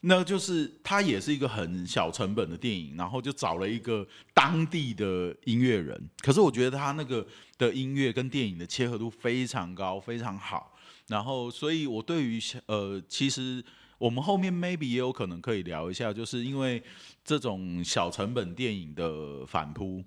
[0.00, 6.00] 那就是他也是一个很小成本的电影，然后就找了一个当地的音乐人。
[6.20, 7.26] 可是我觉得他那个
[7.58, 10.72] 的音乐跟电影的切合度非常高，非常好。
[11.08, 13.64] 然后，所以我对于呃，其实
[13.98, 16.82] 我们后面 maybe 也有可能可以聊一下，就是因为
[17.24, 20.04] 这种小成本电影的反扑。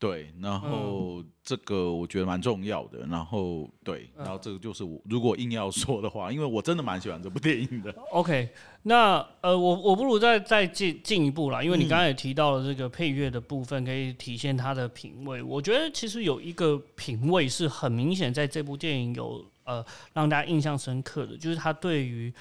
[0.00, 7.92] 对，然后这个我觉得蛮重要的，然后对，然后这个就是我如果硬要说的话，因为我真的蛮喜欢这部电影的。
[8.12, 8.48] OK，
[8.84, 22.32] 那呃，我我不如再再进进一步啦，因为你刚才也提到了这个配乐的部分可以体现他的品味，我觉得其实有一个品味是很明显在这部电影有呃让大家印象深刻的，就是他对于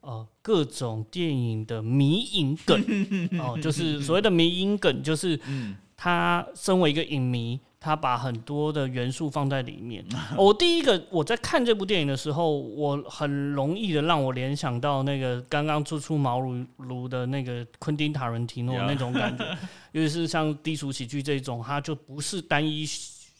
[0.00, 2.82] 呃各种电影的迷影梗
[3.38, 5.76] 哦，就是所谓的迷影梗，就是嗯。
[6.04, 10.04] 他身为一个影迷，他把很多的元素放在里面。
[10.36, 19.56] 我第一个我在看这部电影的时候，我很容易的让我联想到那个刚刚初出茅庐的那个昆汀塔伦提诺那种感觉，
[19.92, 22.84] 尤其是像低俗喜剧这种，它就不是单一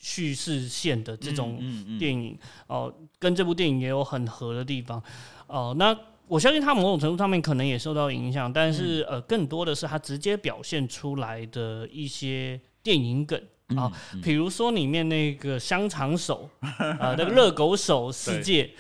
[0.00, 1.60] 叙事线的这种
[1.98, 2.34] 电影
[2.66, 5.02] 哦，跟这部电影也有很合的地方
[5.48, 5.74] 哦。
[5.76, 5.94] 那
[6.26, 13.40] 我相信他某种程度上面可能也受到影响，但是呃，更多的是他直接表现出来的一些电影梗
[13.76, 16.48] 啊，比如说里面那个香肠手
[16.98, 18.70] 啊，那个热狗手世界，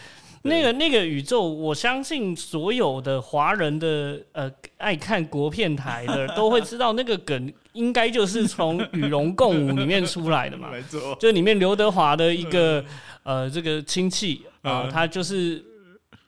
[0.42, 12.82] 那个那个宇宙，我相信所有的华人的呃爱看国片台的都会知道，那个梗应该就是从《与龙共舞》里面出来的嘛， 没错，就里面刘德华的一个
[13.22, 15.62] 呃这个亲戚啊，他就是。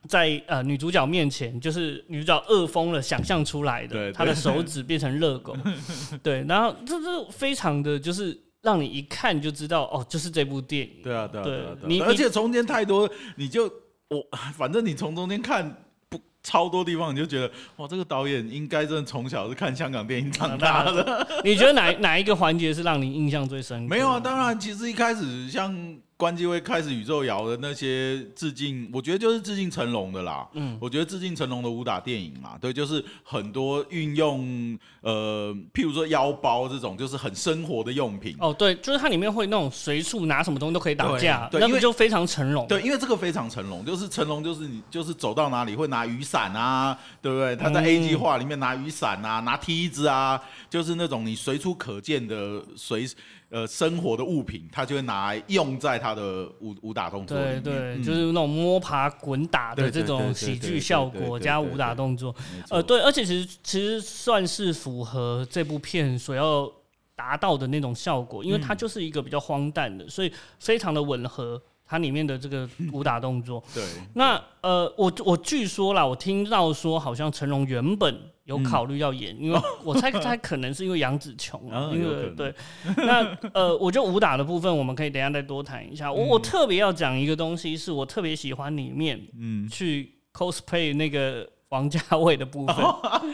[0.08, 5.56] 在呃女主角面前，就是女主角饿疯了想象出来的，她的手指变成热狗，
[6.22, 11.02] 对，然后这这非常的就是让你一看就知道哦，就是这部电影。
[11.02, 13.64] 对啊，对啊，对啊，你而且中间太多，你就
[14.08, 15.68] 我反正你从中间看
[16.08, 21.26] 不超多地方，你就觉得哇，这个导演应该真的从小是看香港电影长大的。
[21.44, 23.82] 你觉得哪哪一个环节是让你印象最深？
[23.82, 25.96] 没有啊，当然，其实一开始像。
[26.18, 30.48] 关机会开始宇宙摇的那些致敬，我觉得就是致敬成龙的啦。
[30.54, 38.34] 嗯，我觉得致敬成龙的武打电影嘛，对，就是很多运用呃，譬如说腰包这种，就是很生活的用品。
[38.40, 42.66] 哦，对，就是它里面会那种随处拿什么东西都可以打架，对，因为就非常成龙。
[42.66, 47.54] 对，因为这个非常成龙，就是成龙就是你就是走到哪里会拿雨伞啊，对不对？
[47.56, 53.06] 他在 A 计划里面拿雨伞啊，拿梯子啊，就是那种你随处可见的随。
[53.48, 62.34] 呃，生活的物品，他就会拿来用在他的武武打动作对对，就是那种摸爬滚打的这种喜剧效果加武打动作。
[62.70, 66.68] 呃，对，而且其实其实算是符合这部片所要
[67.14, 73.62] 达到的那种效果，因为它就是一个比较荒诞的，所以非常的吻合它里面的这个 武打动作。
[73.72, 78.18] 对，那呃，我我据说啦，我听到说好像成龙原本。
[78.46, 81.60] 有考虑要演，因为 我猜猜可能是因为杨紫琼，
[81.92, 82.54] 因为对，
[82.96, 86.12] 那呃，我就武打的部分，我们可以等下再多谈一下。
[86.12, 92.76] 我我特别要讲一个东西，是我特别喜欢里面，嗯，去 cosplay 那个王家卫的部分。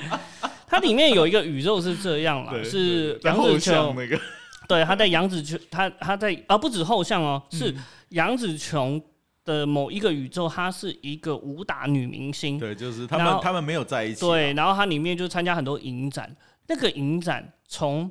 [0.66, 4.18] 它里面有一个宇宙是这样了，是杨紫琼那个，
[4.66, 7.75] 对，他在杨紫琼，他他在啊，不止后巷哦，是
[8.09, 9.03] 杨紫琼。
[9.44, 12.59] 的某一个宇宙，她是一个武打女明星。
[12.59, 14.20] 对，就是他们，他们没有在一起。
[14.20, 16.35] 对，然后她里面就参加很多影展。
[16.66, 18.11] 那个影展从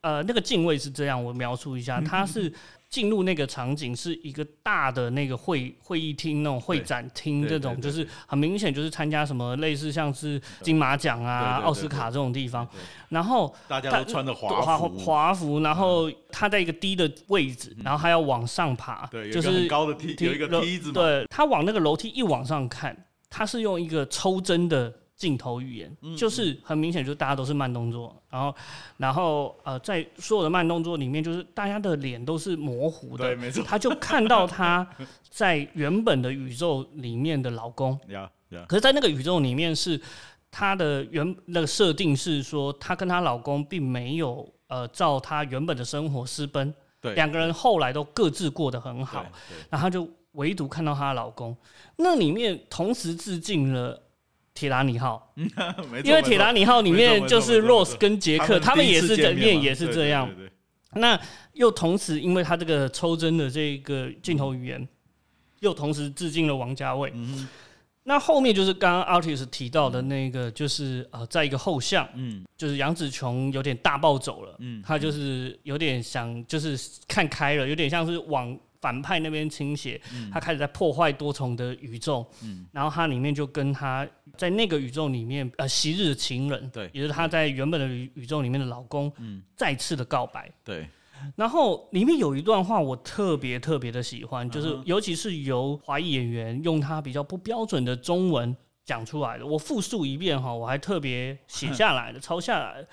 [0.00, 2.52] 呃那个敬畏是这样，我描述一下，它是。
[2.92, 12.68] 进入那个场景是一个大的那个会会议厅，那种会展厅，这种就是很明显就是参加什么类似像是金马奖啊、奥斯卡这种地方。
[13.08, 20.92] 然后大家都穿着华服，华服，然后他在一个低的位置，然后他要往上爬，对就是高的梯，有一个梯子。
[20.92, 22.94] 对他往那个楼梯一往上看，
[23.30, 24.92] 他是用一个抽针的。
[25.22, 28.54] 镜头语言就是很明显，就是大家都是慢动作，然后，
[28.96, 33.62] 然后呃，在所有的慢动作里面，就是大家的脸都是模糊的，对，没错。
[33.62, 34.84] 他就看到他
[35.30, 37.96] 在原本的宇宙里面的老公，
[38.66, 40.00] 可是，在那个宇宙里面是
[40.50, 49.24] 她的原那个设定是说，她跟她老公并没有呃照她原本的生活私奔，对，两个人后来都各自过得很好，
[49.70, 51.56] 然后就唯独看到她老公，
[51.98, 54.02] 那里面同时致敬了
[54.54, 55.32] 铁达尼号，
[56.04, 60.28] 因为铁达尼号里面就是 Rose 跟杰克，他们也是里面也是这样。
[60.94, 61.18] 那
[61.54, 64.86] 又同时，因为他这个抽帧的这个镜头语言，
[65.60, 67.12] 又同时致敬了王家卫。
[68.04, 76.76] 那后面就是刚刚 Artist 提到的那个，就是呃，在一个后巷，嗯，就是杨紫琼有点大暴走了，嗯，他就是有点想，就是
[77.06, 79.98] 看开了，有点像是往反派那边倾斜，
[80.30, 84.06] 他开始在破坏多重的宇宙，嗯，然后他里面就跟他
[84.36, 90.86] 在那个宇宙里面，呃，昔日的情人，对，也是他在原本的宇宙里面的老公，嗯，再次的告白，对。
[91.36, 99.46] 然后里面有一段话我特别特别的喜欢，就是尤其是由华裔演员用他比较不标准的中文讲出来的。
[99.46, 102.84] 我复述一遍哈，我还特别写下来的，抄下来。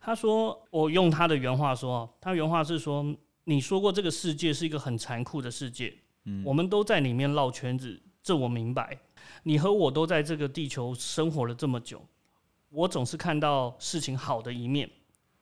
[0.00, 3.04] 他说：“我用他的原话说，他原话是说，
[3.48, 8.98] 你说过这个世界是一个很残酷的世界，嗯，我们都在里面绕圈子，这我明白。
[9.42, 12.04] 你和我都在这个地球生活了这么久，
[12.68, 14.90] 我总是看到事情好的一面，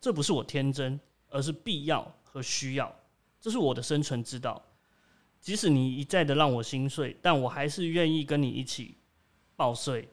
[0.01, 1.01] 这不是我天真，
[1.31, 2.95] 而是必要。”和需要，
[3.41, 4.63] 这是我的生存之道。
[5.41, 8.95] 即使你一再的让我心碎，但我还是愿意跟你一起
[9.57, 10.07] 报税，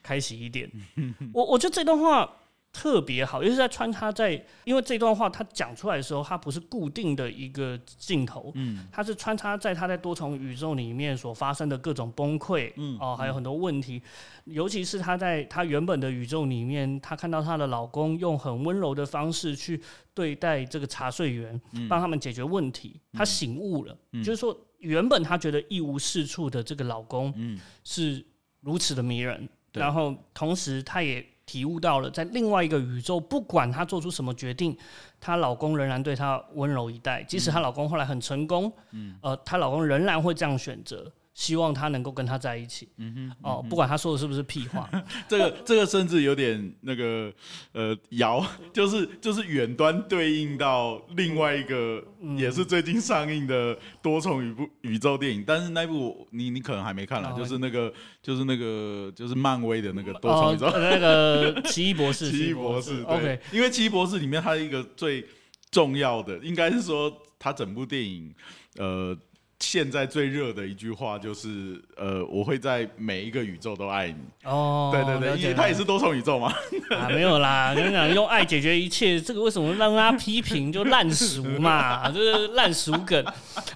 [0.00, 0.70] 开心一点。
[1.34, 2.36] 我我觉得这段话。
[2.72, 4.32] 特别好，也是在穿插在，
[4.64, 14.00] 因为这段话他讲出来的时候，它不是固定的一个镜头，嗯，它是穿插在他在多重宇宙里面所发生的各种崩溃，嗯，哦，还有很多问题，
[14.44, 19.82] 尤其是他在他原本的宇宙里面，他看到她的老公用很温柔的方式去
[20.14, 28.24] 对待这个茶税员，帮他们解决问题，他醒悟了，就是说原本他觉得一无是处的这个老公，嗯，是
[28.60, 31.26] 如此的迷人，然后同时他也。
[31.50, 34.76] 体悟到了，在另外一个宇宙，不管她做出什么决定，
[35.20, 37.24] 她老公仍然对她温柔以待。
[37.24, 41.10] 即使她老公后来很成功，嗯，呃，她老公仍然会这样选择。
[41.40, 42.86] 希望他能够跟他在一起。
[42.98, 44.90] 嗯哼，哦，不管他说的是不是屁话，
[45.26, 47.32] 这个这个甚至有点那个
[47.72, 52.04] 呃，遥， 就是就是远端对应到另外一个，
[52.36, 57.90] 也是最近上映的多重宇部宇宙电影，但是那部你你可能还没看了，就是那个
[58.22, 65.26] 就是那个就是漫威的那个多重宇宙，那个 奇异博士，奇异博士，OK，因为奇异博士里面它一个最
[65.70, 68.34] 重要的，应该是说它整部电影，
[68.76, 69.16] 呃。
[69.60, 74.16] 现在最热的一句话就是，呃，我会在每一个宇宙都爱你。
[74.44, 76.52] 哦，对对对，因为他也是多重宇宙嘛。
[76.90, 83.24] 啊，没有啦，跟你讲，用爱解决一切，这个为什么让大家批评就烂熟嘛，就 是烂熟梗。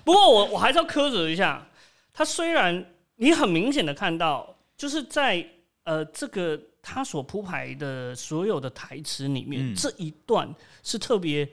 [0.05, 1.67] 不过我我还是要苛责一下，
[2.15, 2.85] 他虽然
[3.17, 5.47] 你很明显的看到，就是在
[5.85, 11.47] 呃这个他所铺排的所有的台词里面，这一段是特别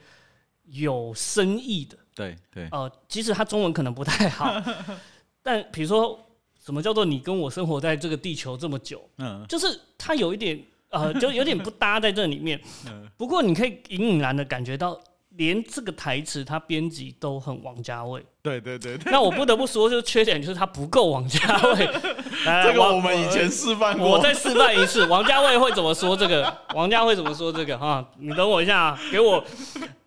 [0.68, 1.98] 有深意的。
[2.22, 4.62] 对对，呃，即使他中文可能不太好，
[5.44, 6.20] 但比如说
[6.64, 12.60] 什么叫做你跟我生活在这个地球这么久，嗯，就是他有一点呃，就有点不搭在这里面。
[13.18, 15.00] 不过你可以隐隐然的感觉到，
[15.38, 18.24] 连这个台词他编辑都很王家卫。
[18.42, 21.90] 对对对，那我不得不说，就是缺点就是他不够王家卫。
[22.64, 26.54] 这个我们以前示范过，我再示范一次，王家卫会怎么说这个？
[26.74, 27.78] 王家卫怎么说这个？
[27.78, 29.44] 哈，你等我一下，啊给我。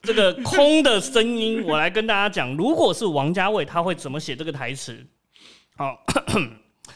[0.04, 2.54] 这个空的声音，我来跟大家讲。
[2.56, 5.02] 如果是王家卫，他会怎么写这个台词？
[5.76, 5.98] 好，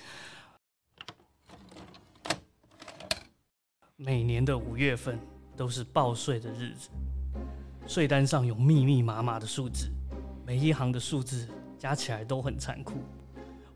[3.97, 5.19] 每年的五月份
[5.57, 6.91] 都是报税的日子，
[7.87, 9.89] 税单上有密密麻麻的数字，
[10.47, 11.49] 每一行的数字
[11.79, 13.03] 加起来都很残酷。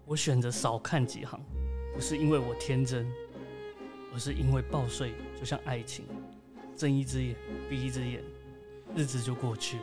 [0.05, 1.41] 我选择少看几行，
[1.95, 3.11] 不是因为我天真，
[4.13, 6.05] 而是因为报税就像爱情，
[6.77, 7.35] 睁一只眼
[7.71, 8.23] 闭一只眼。
[8.95, 9.83] 日子就过去了，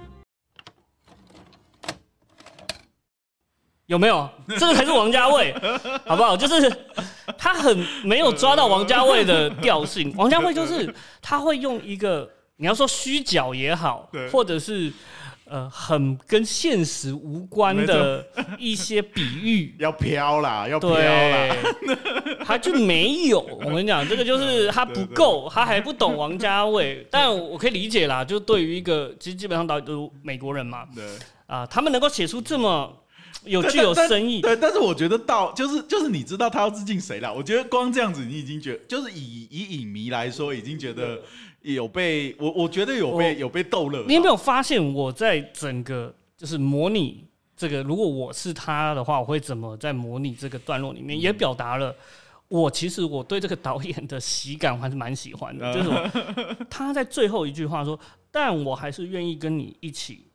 [3.85, 4.29] 有没有？
[4.57, 5.53] 这个才是王家卫，
[6.05, 6.37] 好不好？
[6.37, 6.71] 就是
[7.37, 10.13] 他很没有抓到王家卫的调性。
[10.15, 14.91] 王家卫就是他会用一个你要说虚假也好，或者是。
[15.49, 18.23] 呃，很跟现实无关的
[18.59, 21.55] 一些比喻， 要飘啦，要飘啦，
[22.45, 23.39] 他就没有。
[23.41, 27.05] 我跟你讲，这个就是他不够，他还不懂王家卫。
[27.09, 31.03] 但我可以理解啦，就对于一个其实基本上导演都美国人嘛，对
[31.47, 32.95] 啊，他们能够写出这么
[33.43, 34.41] 有具有深意。
[34.41, 37.33] 对，但是我觉得到就是就是你知道他要致敬谁了？
[37.33, 41.19] 我觉得光这样子，你已经觉得就是以以影迷来说，已经觉得。
[41.73, 44.03] 有被我，我觉得有被有被逗乐。
[44.07, 47.23] 你有没有发现，我在整个就是模拟
[47.55, 51.95] 这个，如果我是他的话，我会怎么在模拟这个段落里面也表达了
[52.47, 55.89] 我其实我对这个导演的喜感我还是蛮喜欢的，就是
[56.69, 57.99] 他在最后一句话说
[58.31, 60.27] ：“但我还是愿意跟你一起，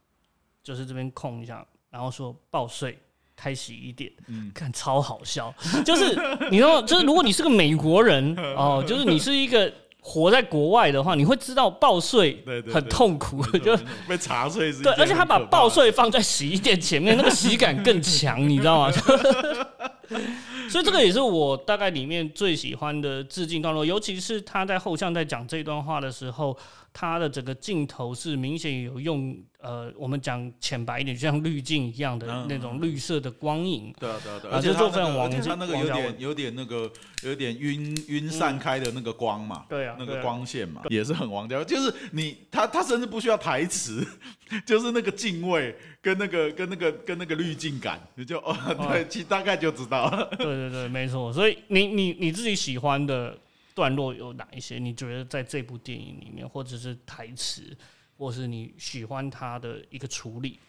[0.63, 2.99] 就是这边空一下，然后说报税。”
[3.37, 5.53] 开洗一点，嗯，看超好笑，
[5.85, 6.17] 就是
[6.53, 9.71] 你知道，就是如果你是个美国人 哦，就是你是一个
[10.07, 13.75] 活在国外的话，你会知道报税很痛苦， 就
[14.07, 18.93] 被查税是对，而且他把报税放在洗衣店前面，那个喜感更强，你知道吗？
[20.69, 26.57] 所以这个也是我大概里面最喜欢的致敬段落，尤其是他在后巷在讲这段话的时候。
[26.97, 33.93] 他的整个镜头是明显有用，呃，我们讲浅白一点，就像滤镜一样的那种绿色的光影。
[33.99, 34.55] 对啊，对啊，对啊。
[34.55, 36.89] 而且做非常王，他那个有点有点那个
[37.25, 39.65] 有点晕晕散开的那个光嘛。
[39.69, 41.65] 对啊，那个光线嘛，也是很王家。
[41.65, 44.07] 就是你他他甚至不需要台词，
[44.65, 45.75] 就是那个敬畏
[46.05, 48.55] 跟那个跟那个跟那个滤镜感，你就哦，
[48.93, 50.09] 对，其实大概就知道。
[50.37, 51.33] 对对对，没错。
[51.33, 53.37] 所以你你你自己喜欢的。
[53.77, 54.79] 段落有哪一些？
[54.79, 57.77] 你觉得在这部电影里面，或者是台词，
[58.17, 60.61] 或是你喜欢他的一个处理？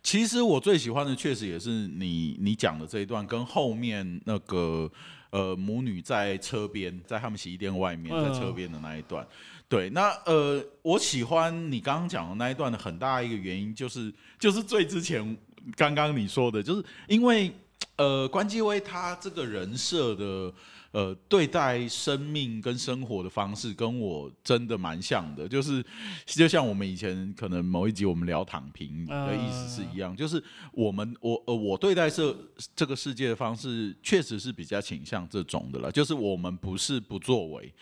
[0.00, 4.88] 其实我最喜欢的，确实也是你你讲的这一段，跟后面那个
[5.30, 9.26] 呃母女在车边，在他们洗衣店外面，在车边的那一段。
[9.72, 15.34] 对，那呃，我喜欢你刚刚讲的那一段的很大一个原因，就是就是最之前
[15.76, 17.50] 刚刚你说的，就是因为
[17.96, 20.52] 呃关继威他这个人设的。
[20.92, 25.82] 呃，对待生命跟生活的方式跟我真的蛮像的，就是
[26.26, 32.36] 就像我们以前可能某一集我们聊躺平的意思是一样，就是我们我呃我对待这
[32.76, 37.72] 这个世界的方式确实是比较倾向这种的了，就是我们不是不作为，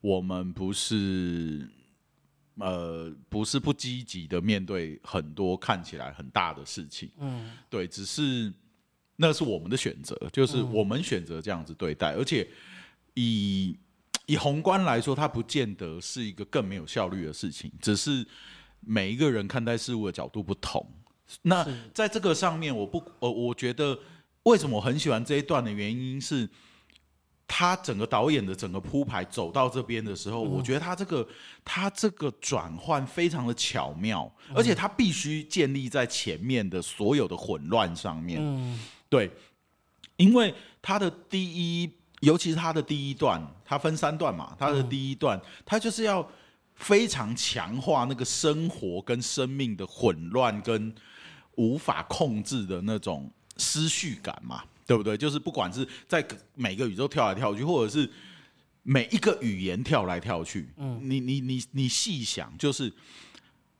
[0.00, 1.68] 我们不是
[2.56, 8.52] 呃不是不积极的面对很多看起来很大的事情，嗯，对，只是。
[9.22, 12.48] 那是我们的选择，就是我们选择这样子对待，而且
[13.12, 13.76] 以
[14.24, 18.26] 以宏观来说，它不见得是一个更没有效率的事情，只是
[18.80, 20.90] 每一个人看待事物的角度不同。
[21.42, 23.98] 那在这个上面，我不呃，我觉得
[24.44, 26.48] 为什么我很喜欢这一段的原因是，
[27.52, 31.26] 他整个导演的整个铺排走到这边的时候，我觉得他这个
[31.64, 38.78] 他这个转换非常的巧妙，而且他必须建立在前面的所有的混乱上面。
[39.08, 39.28] 对，
[40.16, 44.54] 因为他的第一，尤其是他的第一段，他分三段嘛。
[44.56, 46.24] 他的第一段，他就是要
[46.76, 50.94] 非常强化那个生活跟生命的混乱跟
[51.56, 55.16] 无法控制的那种思绪感嘛，对不对？
[55.16, 56.26] 就是不管是在
[56.56, 58.10] 每个宇宙跳来跳去，或者是
[58.82, 62.92] 每一个语言跳来跳去，嗯，你你你你细想，就是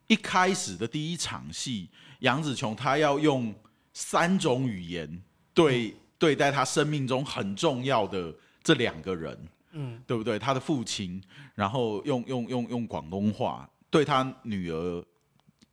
[0.06, 1.88] 一开始的第一场戏，
[2.20, 3.52] 杨紫琼她要用。
[3.92, 5.20] 三种语言
[5.52, 8.32] 对对待她生命中很重要的
[8.62, 10.38] 这两个人，嗯，对不对？
[10.38, 11.20] 她的父亲，
[11.56, 15.04] 然后用用用用广东话对她女儿，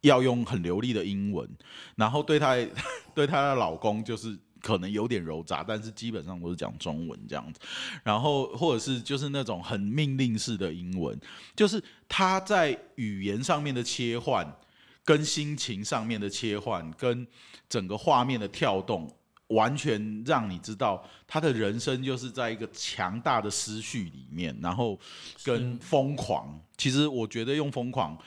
[0.01, 1.47] 要用很流利的英文，
[1.95, 2.55] 然后对她
[3.13, 4.35] 对她的老公就是
[4.67, 7.59] 可能有点揉杂，但是基本上都是讲中文这样子。
[8.03, 11.17] 然后或者是就是那种很命令式的英文，
[11.55, 14.45] 就是他在语言上面的切换。
[15.07, 17.25] 跟心情上面的切换，跟
[17.69, 19.09] 整个画面的跳动，
[19.47, 24.99] 完全让你知道他的人生就是在一个强大的思绪里面，然后
[25.45, 26.59] 跟疯狂。
[26.75, 28.17] 其实我觉得用疯狂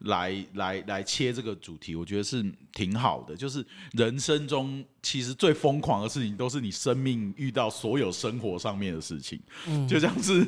[0.00, 3.36] 来来来切这个主题，我觉得是挺好的。
[3.36, 9.40] 就是人生中其实最疯狂的事情，都是你生命遇到所有生活上面的事情。
[9.66, 10.46] 嗯，就像是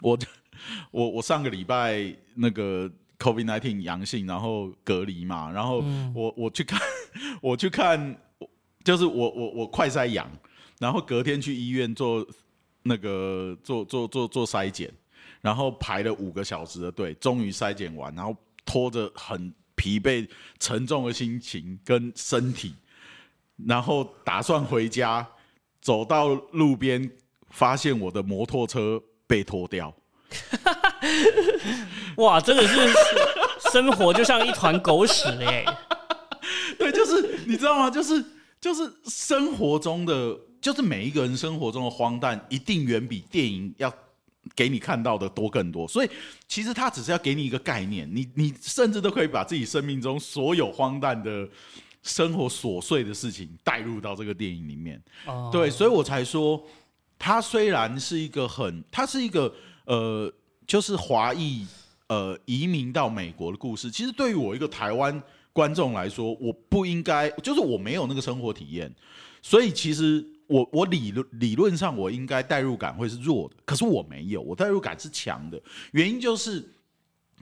[0.00, 0.18] 我
[0.90, 2.90] 我我上个礼拜那个。
[3.18, 5.78] COVID nineteen 阳性，然后隔离嘛，然后
[6.12, 6.80] 我我去看，
[7.40, 8.20] 我去看，
[8.82, 10.28] 就是我我我快筛阳，
[10.80, 12.26] 然后隔天去医院做
[12.82, 14.92] 那个做做做做筛检，
[15.40, 22.74] 然后排了五个小时的队，终于筛检完，然后拖着很疲惫、沉重的心情跟身体，
[23.66, 25.26] 然后打算回家，
[25.80, 27.10] 走到路边，
[27.50, 29.94] 发现我的摩托车被拖掉。
[32.16, 32.90] 哇，真的是
[33.70, 35.64] 生活就像一团狗屎嘞！
[36.78, 37.90] 对，就是你知道吗？
[37.90, 38.24] 就是
[38.60, 43.92] 就是生活中的，就是每一个人生活中的荒诞，一定远比电影要
[44.54, 45.86] 给你看到的多更多。
[45.86, 46.10] 所以
[46.46, 51.48] 其实他只是要给你一个概念，你你甚至都可以把自己生命中所有荒诞的
[52.02, 55.02] 生活琐碎的事情带入到这个电影里面。
[55.50, 56.62] 对，所以我才说，
[57.18, 59.52] 他虽然是一个很，他是一个。
[59.84, 60.32] 呃，
[60.64, 61.66] 就是华裔
[62.06, 63.90] 呃移民到美国的故事。
[63.90, 65.20] 其实对于我一个台湾
[65.52, 68.94] 观众来说，我不应该，就是我没有那个生活体验，
[69.42, 75.60] 所以其实我我理论理论上我应该代入感会是弱的，可是我没有，我代入感是强的。
[75.92, 76.62] 原因就是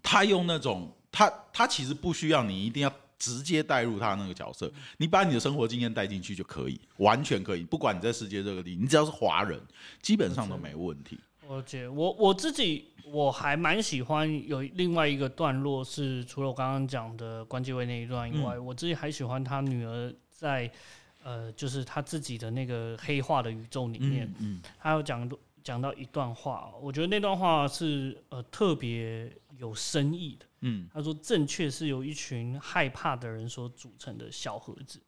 [0.02, 7.62] 他用那种他他其实不需要你一定要直接代入他那个角色，你把你的生活经验带进去就可以，完全可以。
[7.64, 9.60] 不管你在世界这个地，你只要是华人，
[10.00, 11.18] 基本上都没问题。
[11.48, 20.70] 我姐，我我自己我还蛮喜欢有另外一个段落是除了我刚刚讲的关继威那一段以外，我自己还喜欢他女儿在。
[21.22, 25.30] 呃，就是他自己的那个黑化的宇宙里面，嗯，他有讲
[25.62, 35.00] 讲到一段话，我觉得那段话是呃特别有深意的，嗯，他说正确是由一群害怕的人所组成的小盒子，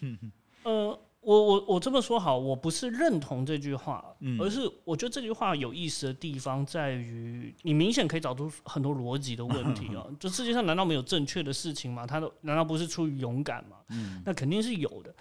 [0.64, 0.98] 呃。
[1.26, 10.06] 我我我这么说好，我不是认同这句话，而是我觉得这句话有意思的地方在于，你明显可以找出很多逻辑的问题啊。
[10.20, 12.06] 这世界上难道没有正确的事情吗？
[12.06, 13.78] 他都难道不是出于勇敢吗？
[13.88, 15.14] 嗯那肯定是有的。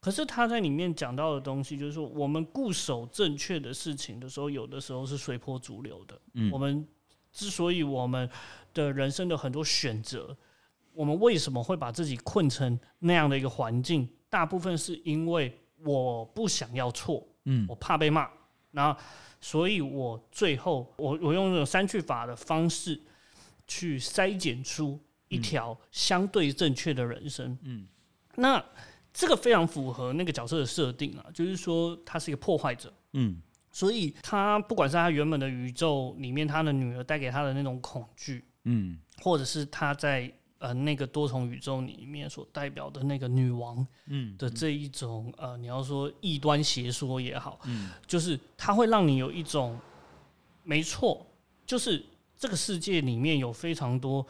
[0.00, 6.18] 可是他在里面讲到的东西，就是说我们固守正确的事情的时候，有的时候是随波逐流的。
[6.50, 6.86] 我们
[7.30, 8.28] 之所以我们
[8.72, 10.34] 的人生的很多选择，
[10.94, 14.08] 我们为什么会把自己困成那样的一个环境？
[14.30, 18.28] 大部分是因为我不想要错，嗯，我怕被骂，
[18.70, 18.96] 那
[19.40, 22.98] 所以我最后我我用那种三去法的方式
[23.66, 24.98] 去筛减出
[25.28, 27.86] 一条相对正确的人生，嗯，
[28.36, 28.64] 那
[29.12, 33.40] 这个非常符合那个角色的设定啊，就是说他是一个破坏者，嗯，
[33.70, 40.32] 所以他不管是他原本的宇宙里面他的女儿带给他的那种恐惧，嗯，或者是他在。
[40.60, 49.80] 呃，那个多重宇宙里面所代表的那个女王，嗯，的这一种呃，你要说异端邪说也好，嗯，就是它会让你有一种，
[50.62, 51.26] 没错，
[51.64, 52.04] 就是
[52.38, 54.26] 这个世界里面有非常多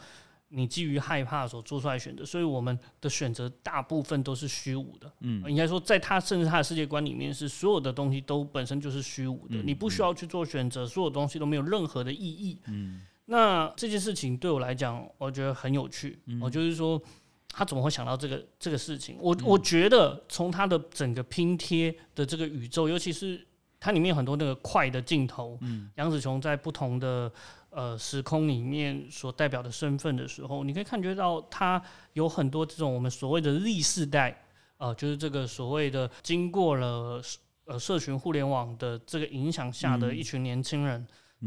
[0.53, 13.01] 你基于害怕所做出来选择，所以我们的选择大部分都是虚无的，嗯，应该说在他甚至他的世界观里面是所有的东西都本身就是虚无的，你不需要去做选择，所有东西都没有任何的意义，嗯。
[13.25, 16.19] 那这件事情对我来讲，我觉得很有趣。
[16.41, 17.01] 我就是说，
[17.47, 19.15] 他怎么会想到这个这个事情？
[19.21, 23.47] 我我觉得从他的整个拼贴的这个宇宙，尤其是
[23.79, 25.57] 它里面有很多那个快的镜头，
[25.95, 27.31] 杨紫琼在不同的
[27.71, 31.81] 呃时空里面所代表的身份的时候，你可以感觉到他
[32.13, 34.43] 有很多这种我们所谓的 Z 世代
[34.77, 37.21] 呃，就是这个所谓的经过了
[37.65, 41.05] 呃社群互联网的这个影响下的一群年轻人。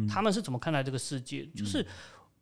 [0.09, 1.47] 他们是怎么看待这个世界？
[1.55, 1.87] 就是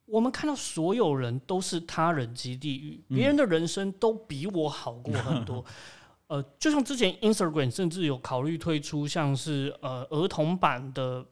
[0.06, 5.62] 我们看到所有人都是他人及地狱，别人的人生都比我好过很多。
[6.28, 11.22] 呃，就像之前 Instagram 甚至有考虑推出像是呃儿童版的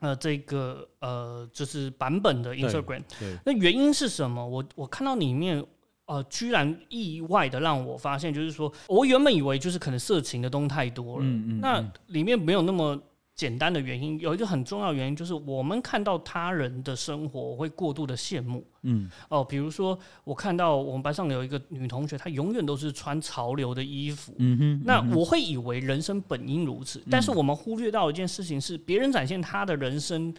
[0.00, 3.02] 呃这个呃就是版本的 Instagram。
[3.44, 4.46] 那原因是什么？
[4.46, 5.64] 我我看到里面
[6.06, 11.24] 呃居然意外的让我发现，就是说我原本以为就是可能色情的东西太多了，
[11.60, 13.00] 那里面没有那么。
[13.40, 18.62] 简单的原因有一个很重要原因，就是我们看到他人的生活会过度的羡慕。
[18.82, 24.34] 嗯，哦，比如说我看到我们班上有一个女同学，她永远都是穿潮流的衣服。
[24.36, 30.34] 嗯哼，那我会以为人生本应如此，但是我们忽略到一件事情是，别人展现他的人生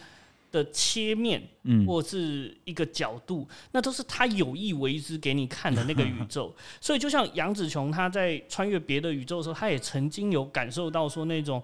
[0.52, 6.56] 的切面，嗯，或是一个角度，那都是他有意为之给你看的那个宇宙。
[6.80, 11.64] 所以，就像杨紫琼她在穿越别的宇宙的时候，她也曾经有感受到说那种。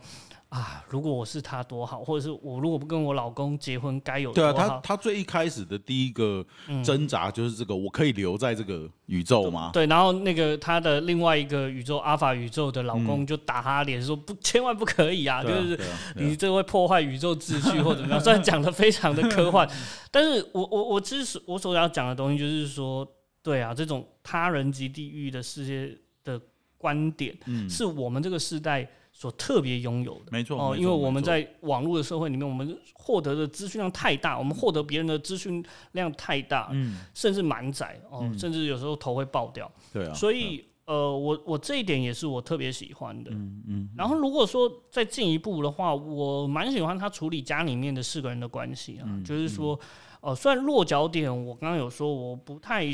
[0.49, 0.81] 啊！
[0.87, 4.53] 如果我是他多好，或者是我如果不跟我老公结婚，该有对啊。
[4.53, 6.45] 他他最一开始的第一个
[6.83, 9.71] 挣扎就是这个，我可以留在这个宇宙吗？
[9.73, 9.85] 对。
[9.87, 15.43] 然后那个他的另外一个宇宙阿法宇宙的老公就打他脸说：“不，千万不可以啊！
[15.43, 15.77] 就是
[16.15, 18.19] 你这会破坏宇宙秩序或怎么样。
[18.23, 19.69] ”虽然讲的非常的科幻，
[20.11, 23.05] 但是我我我之所我所要讲的东西就是说，
[23.43, 25.93] 对啊，这种他人及地狱的世界
[26.23, 26.39] 的
[26.77, 28.89] 观点，嗯是我们这个时代。
[29.19, 43.89] 所特别拥有的，没错哦，因为我们在网络的社会里面，我们获得的资讯量太大，我们获得别人的资讯量太大，嗯，甚至满载哦，甚至有时候头会爆掉，对啊，所以呃，我我这一点也是我特别喜欢的，嗯嗯。
[43.97, 49.79] 然后如果说再进一步的话，我蛮喜欢他处理家里面的四个人的关系啊，就是说，
[50.21, 52.85] 呃，虽然落脚点我刚刚有说我不太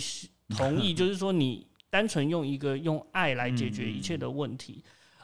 [0.55, 4.81] 同意， 就是说你单纯用一个用爱来解决一切的问题。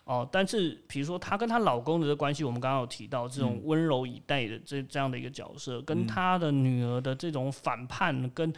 [0.09, 8.51] 哦，但是比如说她跟她老公的关系，我们刚刚有提到这种温柔以待的这这样的一个角色，跟她的女儿的这种反叛跟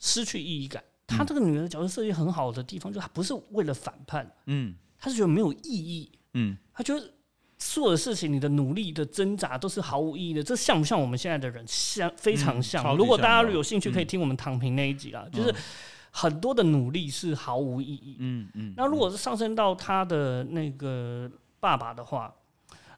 [0.00, 7.08] 失去意义感，她这个女儿的角色设计很好的地方，就她不是为了反叛，嗯，她是觉得没有意义，嗯，她觉得
[7.56, 11.64] 所有的事情，你的努力的挣扎都是毫无意义的，这像不像我们现在的人？
[11.68, 12.96] 像非常像。
[12.96, 15.54] 如果大家有兴趣，可以听我们躺平那一集啊，就是。
[16.10, 18.16] 很多的努力是毫无意义。
[18.18, 18.74] 嗯嗯。
[18.76, 22.34] 那如果是上升到他的那个爸爸的话，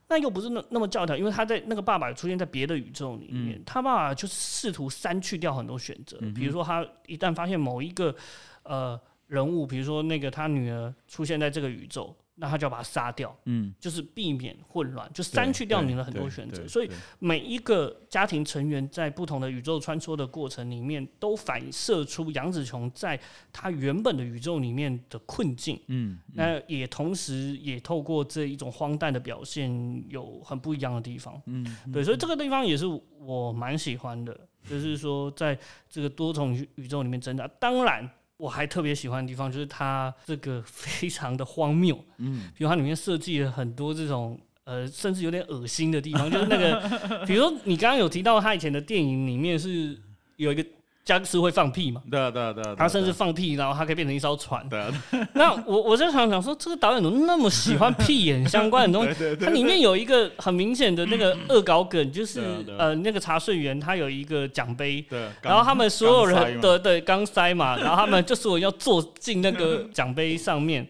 [0.08, 8.14] 那又不是那那么教条，因为他在那个爸爸出现在别的宇宙里面，他爸爸就是试图删去掉很多选择，比如说他一旦发现某一个
[8.62, 12.14] 呃人物，比如说那个他女儿出现在这个宇宙。
[12.34, 16.66] 那他就要把它杀掉，嗯，就是避免混乱，就删去掉你的很多选择。
[16.66, 23.20] 所以每一个家庭成员在不同的宇宙穿梭的过程里面，都反射出杨紫琼在
[23.52, 25.78] 他原本的宇宙里面的困境。
[25.88, 29.70] 嗯，那也同时也透过这一种荒诞的表现，
[30.08, 31.40] 有很不一样的地方。
[31.46, 32.86] 嗯，对，所以这个地方也是
[33.18, 34.34] 我蛮喜欢的，
[34.66, 35.56] 就是说在
[35.88, 37.46] 这个多重宇宙里面挣扎。
[37.60, 38.10] 当然。
[38.36, 49.98] 我还特别喜欢的地方就是它这个非常的荒谬，嗯，比如它里面设计了很多这种呃，甚至有点恶心的地方，就是那个，比如说你刚刚有提到他以前的电影里面是
[50.36, 50.64] 有一个。
[51.04, 52.00] 僵尸会放屁嘛？
[52.08, 52.74] 对啊，对啊，对啊。
[52.78, 54.64] 他甚至放屁，然后他可以变成一艘船。
[54.68, 54.88] 对啊。
[55.34, 59.34] 那我我就想想说，这个导演怎么那么喜欢屁眼相关的东西？
[59.44, 62.40] 它里面有一个很明显的那个恶搞梗，就是
[62.78, 65.28] 呃，那个查税员他有一个奖杯，对。
[65.42, 70.86] 然后他们所有人的对刚塞嘛，然后他们就说要坐进那个奖杯上面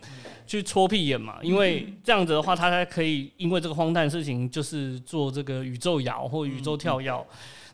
[0.47, 7.27] 去戳屁眼嘛，因为这样子的话，他才可以因为这个荒诞事情，就是做这个宇宙摇或宇宙跳跃。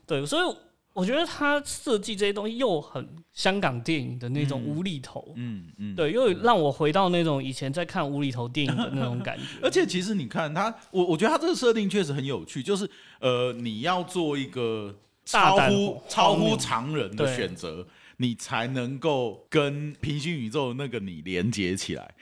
[0.07, 0.57] 对，所以。
[0.99, 9.44] 我觉得他设计这些东西又很香港电影的那种无厘头，嗯嗯，对，又让我回到那种以前在看无厘头电影的那种感觉。
[9.62, 12.90] 而且其实你看他，我我觉得他这个设定确实很有趣，就是
[13.20, 14.92] 呃，你要做一个
[15.24, 17.86] 超乎超乎常人的选择，
[18.16, 22.12] 你才能够跟平行宇宙那个你连接起来。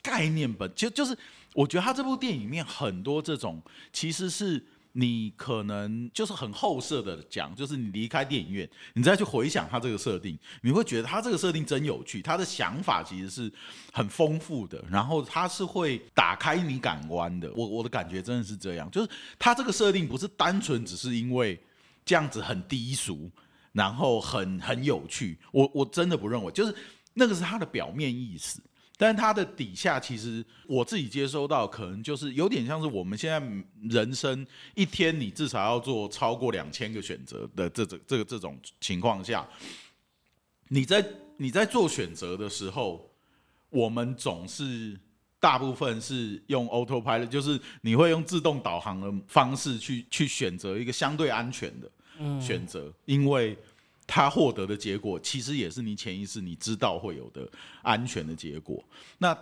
[0.00, 1.18] 概念本就就是，
[1.54, 3.60] 我觉得他这部电影里面很多这种
[3.92, 4.64] 其实是。
[4.92, 13.52] 你可能就是很后设的讲，就是你离开电影院，你再去回想他这个设定，你会觉得他这个设定真有趣，他的想法其实是
[13.92, 17.52] 很丰富的，然后他是会打开你感官的。
[17.54, 21.58] 我我的感觉真的是这样，就是他这个设定不是单纯只是因为
[22.04, 23.30] 这样子很低俗，
[23.72, 25.38] 然后很很有趣。
[25.52, 26.74] 我我真的不认为，就是
[27.14, 28.60] 那个是他的表面意思。
[29.02, 33.40] 但它的底下，其实我自己接收到，可能就是有点像是我们现在
[33.88, 39.48] 人生一天，你至少要做超过两千个选择的这种这个这种情况下，
[40.68, 41.02] 你在
[41.38, 43.10] 你在做选择的时候，
[43.70, 45.00] 我们总是
[45.38, 51.90] 大部分是用 autopilot，就是你会用自动导航的方式去去选择一个相对安全的
[52.38, 53.56] 选择，因为。
[54.12, 57.48] 他获得的结果，其实也是你潜意识你知道会有的
[57.80, 58.82] 安全的结果。
[59.18, 59.38] 那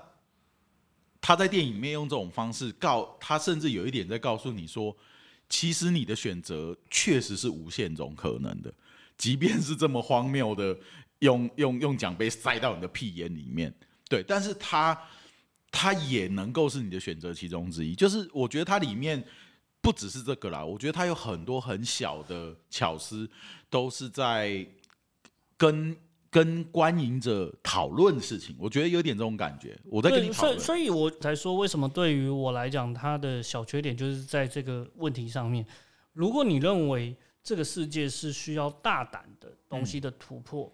[1.23, 4.95] 他在电影里面用这种方式告他，甚至有一点在告诉你说，
[5.49, 8.71] 其实你的选择确实是无限种可能的，
[9.16, 10.79] 即便是这么荒谬的，
[11.21, 13.73] 用用用奖杯塞到你的屁眼里面，
[14.07, 15.01] 对，但是他
[15.71, 17.95] 他也能够是你的选择其中之一。
[17.95, 19.25] 就是我觉得它里面。
[19.89, 23.26] 不只是这个啦，我觉得他有很多很小的巧思，
[23.70, 24.66] 都是在
[25.57, 25.97] 跟
[26.28, 28.55] 跟观影者讨论事情。
[28.59, 29.80] 我觉得有点这种感觉。
[29.86, 35.64] 我在跟你讨论，所以所以我才说，为什么对于我来讲，他的小缺点就是在这个问题上面。
[36.12, 40.70] 如果你认为这个世界是需要大胆的东西的突破。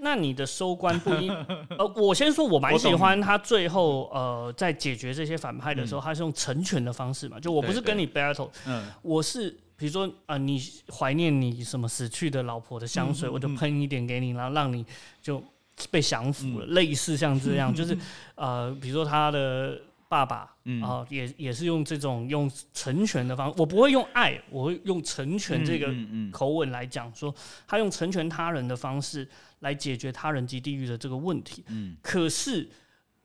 [0.00, 1.28] 那你的收官不一
[1.76, 14.84] 呃，我先说，我蛮喜欢他最后呃，在解决这些反派的时候，他是用成全的方式嘛，就我不是跟你 battle，嗯，我是比如说啊，你怀念你什么死去的老婆的香水，我就喷一点给你，然后让你
[15.20, 15.42] 就
[15.90, 17.96] 被降服了，类似像这样， 就是
[18.36, 19.80] 呃，比如说他的。
[20.08, 25.94] 爸爸啊，也也是用这种用成全的方，我不会用爱，我会用成全这个
[26.32, 27.34] 口吻来讲，说
[27.66, 29.28] 他用成全他人的方式
[29.58, 31.62] 来解决他人及地狱的这个问题。
[31.68, 32.66] 嗯，可是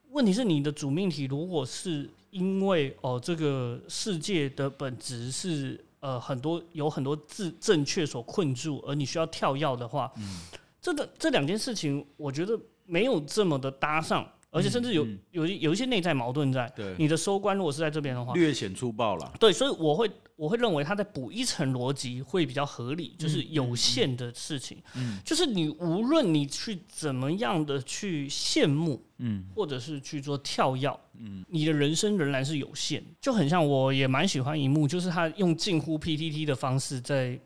[0.09, 10.41] 问题是你的主命题，如果是因为哦这个世界的本质是呃很多有很多字正确所困住，而你需要跳跃的话，嗯，
[10.81, 14.29] 这个这两件事情，我觉得没有这么的搭上。
[14.54, 16.95] 而且甚至有有有一些内在矛盾在，对。
[16.99, 19.34] 你的收官如果是在这边的话，略显粗暴了。
[19.39, 37.39] 对，所以我会我会认为他在补一层逻辑会比较合理，就是有限的事情，嗯，就是你无论你去怎么样的去羡慕，嗯，或者是去做跳跃，嗯，你的人生仍然是有限，就很像我也蛮喜欢一幕，就是他用近乎 PTT 的方式在。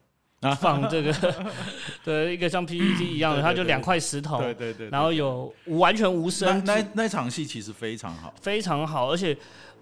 [0.60, 1.14] 放这个，
[2.06, 6.64] 对，一个像 PPT 一样的，它就两块石头，对对对，然后有完全无声。
[6.64, 9.36] 那那场戏其实非常好，非常好，而且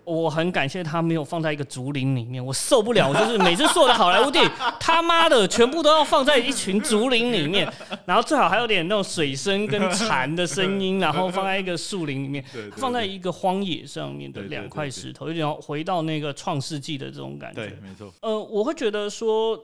[0.05, 7.69] 我很感谢他没有放在一个竹林里面，我受不了，就是每次所有的好莱坞电影， 他妈的全部都要放在一群竹林里面，
[8.05, 12.41] 然后最好还有点那种水声跟蝉的声音， 然后放在一个树林里面，
[12.77, 17.61] 放在一个荒野上面的两块石头，有点回到那个创世纪的这种感觉。
[17.61, 18.13] 对，没错。
[18.21, 19.59] 呃，我会觉得说。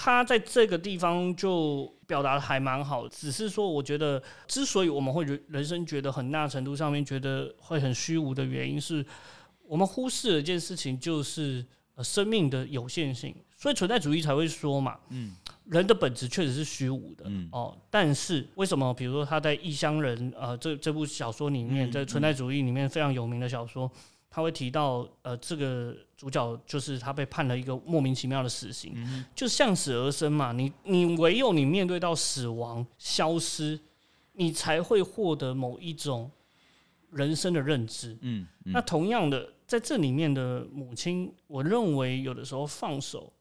[0.00, 9.04] 他在这个地方就表达的还蛮好，只是说，我觉得之所以我们会人人生觉得很大程度上面觉得会很虚无的原因，是
[9.66, 15.34] 我们忽视了一件事情，就是呃生命的有限性，所以存在主义才会说嘛，嗯，
[15.64, 18.94] 人的本质确实是虚无的，嗯哦，但是为什么？
[18.94, 23.90] 比如说他在《异乡人》呃这这部小说里面，在存在主义里面非常有名的小说。
[24.30, 28.94] 他会提到，呃，这个主角就是他被判了一个莫名其妙的死刑，
[29.34, 30.52] 就向死而生嘛。
[30.52, 33.80] 你你唯有你面对到死亡、消失，
[34.32, 36.30] 你才会获得某一种
[37.10, 38.18] 人生的认知。
[38.20, 43.32] 嗯，那同样的，在这里面的母亲，我认为有的时候放手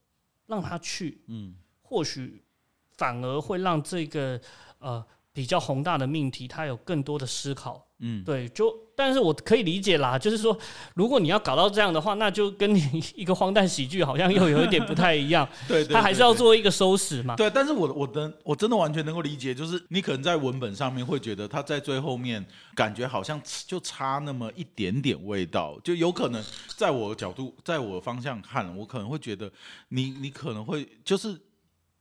[0.45, 2.41] 让他去，嗯，或许
[2.95, 4.39] 反而会让这个
[4.79, 7.86] 呃比较宏大的命题，他有更多的思考。
[7.99, 10.55] 嗯，对，就但是我可以理解啦，就是说，
[10.93, 12.79] 如果你要搞到这样的话，那就跟你
[13.17, 15.47] 一个荒诞喜剧好像又有一点不太一样。
[15.67, 17.35] 对，他还是要做一个收拾嘛。
[17.35, 22.45] 对，但是我我的我真的完全能够理解，就是你可能在文本上面会觉得他在最后面
[22.75, 26.43] 感觉好像就差那么一点点味道，就有可能
[26.75, 29.51] 在我的角度，在我的方向看，我可能会觉得
[29.89, 31.35] 你你可能会就是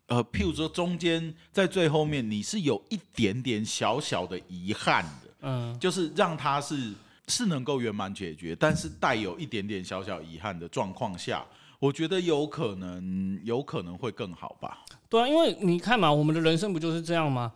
[0.08, 5.25] 呃，譬如说中间在最后面你是有一点点小小的遗憾的。
[5.48, 6.92] 嗯，就是让他是
[7.28, 11.46] 是能够圆满解决，但是带有一点点小小遗憾的状况下，
[11.78, 14.84] 我觉得有可能有可能会更好吧。
[15.08, 17.52] 对啊，因为你看嘛，我们的人生不就是这样吗？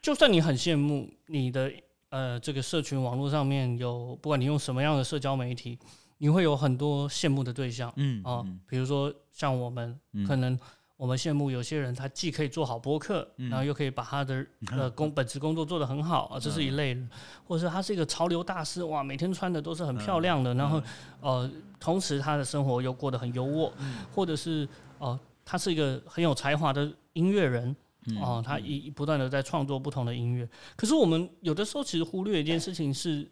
[0.00, 1.72] 就算你很羡慕你的
[2.10, 5.76] 呃这个社群网络上面有，不管你用什么样的社交媒体，
[6.18, 7.92] 你会有很多羡慕的对象。
[7.96, 10.56] 嗯啊，比如说像我们可能。
[10.96, 17.08] 我们羡慕有些人，他既可以做好播客，然后又可以把他的 呃工本职工作做得很好啊，这是一类人；
[17.44, 20.80] 或者是他是一个潮流大师，哇，每天穿的都是很漂亮的，然后
[21.20, 23.72] 呃，同时他的生活又过得很优渥；
[24.14, 24.68] 或者是
[24.98, 27.74] 呃，他是一个很有才华的音乐人，
[28.20, 30.48] 哦，他一不断的在创作不同的音乐。
[30.76, 33.28] 可是我们有的时候其实忽略一件事情是。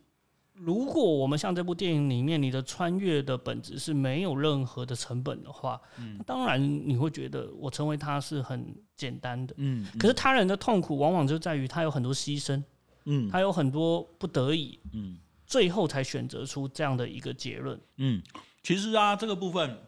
[0.62, 9.86] 如果我们像这部电影里面，你的穿越的本质是没有任何的成本的话，嗯，当然你会觉得我成为他是很简单的，嗯。
[9.98, 12.62] 可是他人的痛苦往往就在于他有很多牺牲，
[13.06, 18.22] 嗯，他有很多不得已，嗯，最后才选择出这样的一个结论，嗯。
[18.62, 19.78] 其实啊，这个部分，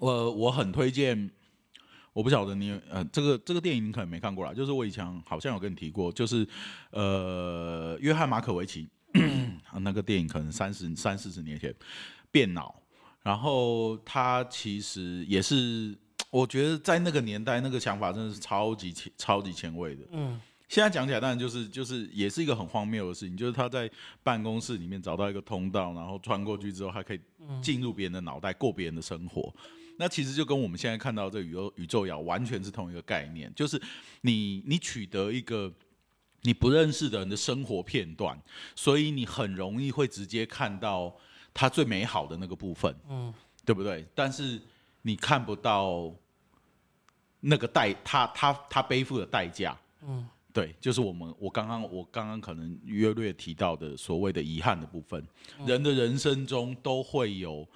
[0.00, 1.30] 我我很推荐。
[2.16, 6.48] 我不晓得你呃，这个这个电影你可能没看过啦，就是我以前好像有跟你提过，就是
[6.88, 8.88] 呃，约翰马可维奇
[9.82, 11.74] 那个电影，可能三十三四十年前
[12.30, 12.74] 变脑，
[13.22, 15.94] 然后他其实也是，
[16.30, 20.02] 我觉得在那个年代那个想法真的是超级前超级前卫的。
[20.12, 20.40] 嗯，
[20.70, 23.90] 现在讲起来当然就是就是也是一个很荒谬的事情，就是他在
[24.22, 27.20] 办公室里面找到一个通道，然后穿过去之后，他可以
[27.60, 29.54] 进入别人的脑袋过别人的生活。
[29.98, 33.80] 那其实就跟我们现在看到这宇宙宇宙摇完全是同一个概念，就是
[34.20, 35.72] 你你取得一个
[36.42, 38.38] 你不认识的人的生活片段，
[38.74, 41.16] 所以你很容易会直接看到
[41.54, 43.32] 他最美好的那个部分，嗯，
[43.64, 44.06] 对不对？
[44.14, 44.60] 但是
[45.00, 46.14] 你看不到
[47.40, 55.26] 那个代他他他背负的代价，嗯，对，就是我们我刚刚我刚刚可能约略提到的所谓的遗憾的部分，
[55.64, 57.66] 人的人生中都会有。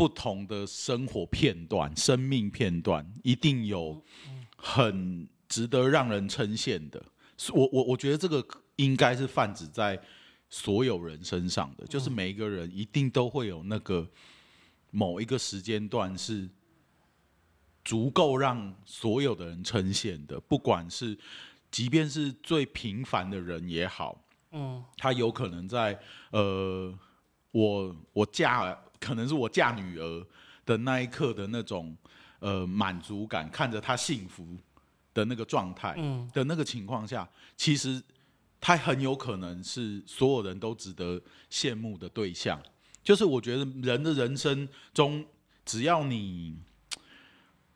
[0.00, 4.02] 不同的生活片段、生命片段，一定有
[4.56, 7.04] 很值得让人称羡的。
[7.52, 8.42] 我我我觉得这个
[8.76, 10.00] 应该是泛指在
[10.48, 14.08] 所有人身上的，就是每一个人一定都会有那个
[14.90, 16.48] 某一个时间段是
[17.84, 20.40] 足够让所有的人称羡的。
[20.40, 21.14] 不管是
[21.70, 24.18] 即便是最平凡的人也好，
[24.52, 26.98] 嗯，他有可能在呃，
[27.50, 28.82] 我我嫁。
[29.00, 30.26] 可能是我嫁女儿
[30.66, 31.96] 的那一刻的那种
[32.38, 34.46] 呃满足感，看着她幸福
[35.14, 35.94] 的那个状态
[36.34, 38.00] 的那个情况下，其实
[38.60, 41.20] 他很有可能是所有人都值得
[41.50, 42.60] 羡慕的对象。
[43.02, 45.24] 就是我觉得人的人生中，
[45.64, 46.54] 只要你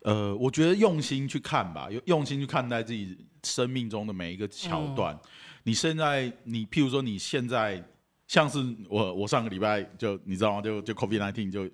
[0.03, 5.19] 呃，我觉得用心去看吧，用用心去看待自己生命中的每一个桥段。
[5.63, 7.83] 你现在，你譬如说你现在。
[8.27, 8.59] 像是
[8.89, 10.61] 我，我上个礼拜就你知道吗？
[10.61, 11.69] 就就 COVID nineteen 就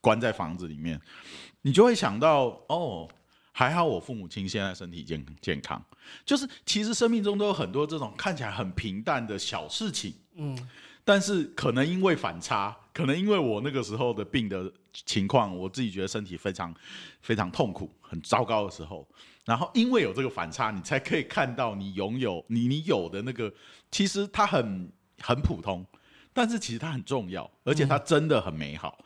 [0.00, 1.00] 关在房子里面，
[1.62, 3.08] 你就会想到哦，
[3.52, 5.84] 还好我父母亲现在身体健健康。
[6.24, 10.68] 就是其实生命中都有很多这种看起来很平淡的小事情，嗯，
[11.04, 16.74] 但是可能因为反差，可能因为我那个时候的病的情况，我自己觉得身体非常
[17.20, 19.08] 非常痛苦、很糟糕的时候，
[19.44, 23.52] 然后因为有这个反差，你才可以看到你拥有你你有的那个，
[23.92, 24.92] 其实它很
[25.22, 25.86] 很普通，
[26.32, 29.02] 但是其实它很重要，而且它真的很美好。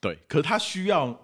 [0.00, 1.16] 对，可它需要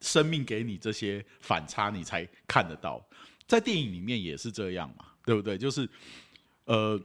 [0.00, 3.02] 生命给你这些反差，你才看得到。
[3.46, 5.56] 在电影里面也是这样嘛，对不对？
[5.56, 5.88] 就是
[6.64, 7.00] 呃。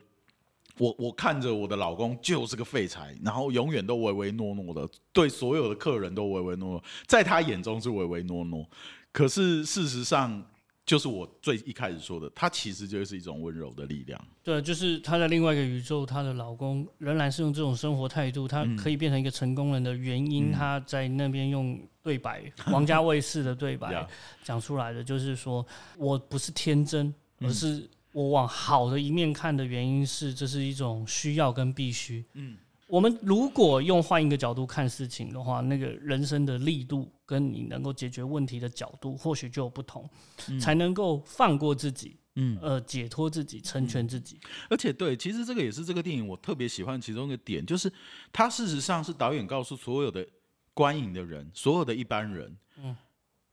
[0.77, 8.67] 我我看着我的老公就是个废柴，然后永远都唯唯诺诺的，对所有的客人都唯唯诺诺，在他眼中是唯唯诺诺。
[9.11, 10.43] 可是事实上，
[10.91, 14.21] 就是我最一开始说的，他其实就是一种温柔的力量。
[14.43, 24.05] 对，就是她在另外一个宇宙，她的老公仍然是用这种生活态度，他可以变成一个成功人的原因，他在那边用对白，王家卫式的对白
[24.43, 25.65] 讲出来的，就是说
[25.97, 27.89] 我不是天真，而是。
[28.13, 32.21] 我往好的一面看的原因是，这是一种需要跟必须。
[32.33, 40.09] 嗯，我们如果用换一个角度看事情的话，那个人生的力度跟你能够解决问题的角度，或许就有不同，
[40.59, 44.38] 才能够放过自己，嗯，呃，解脱自己，成全自己。
[44.69, 47.89] 而且，对，其实这个也是这个电影我特别喜欢其中一个点，就是
[48.34, 50.27] 它事实上是导演告诉所有的
[50.73, 52.93] 观影的人，所有的一般人，嗯，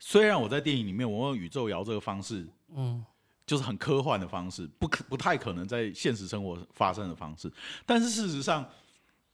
[0.00, 3.04] 虽然我在电影里面我用宇宙摇这个方式，嗯。
[3.48, 7.50] 就是很科幻的方式，不可不太可能在现实生活发生的方式。
[7.86, 8.68] 但是事实上，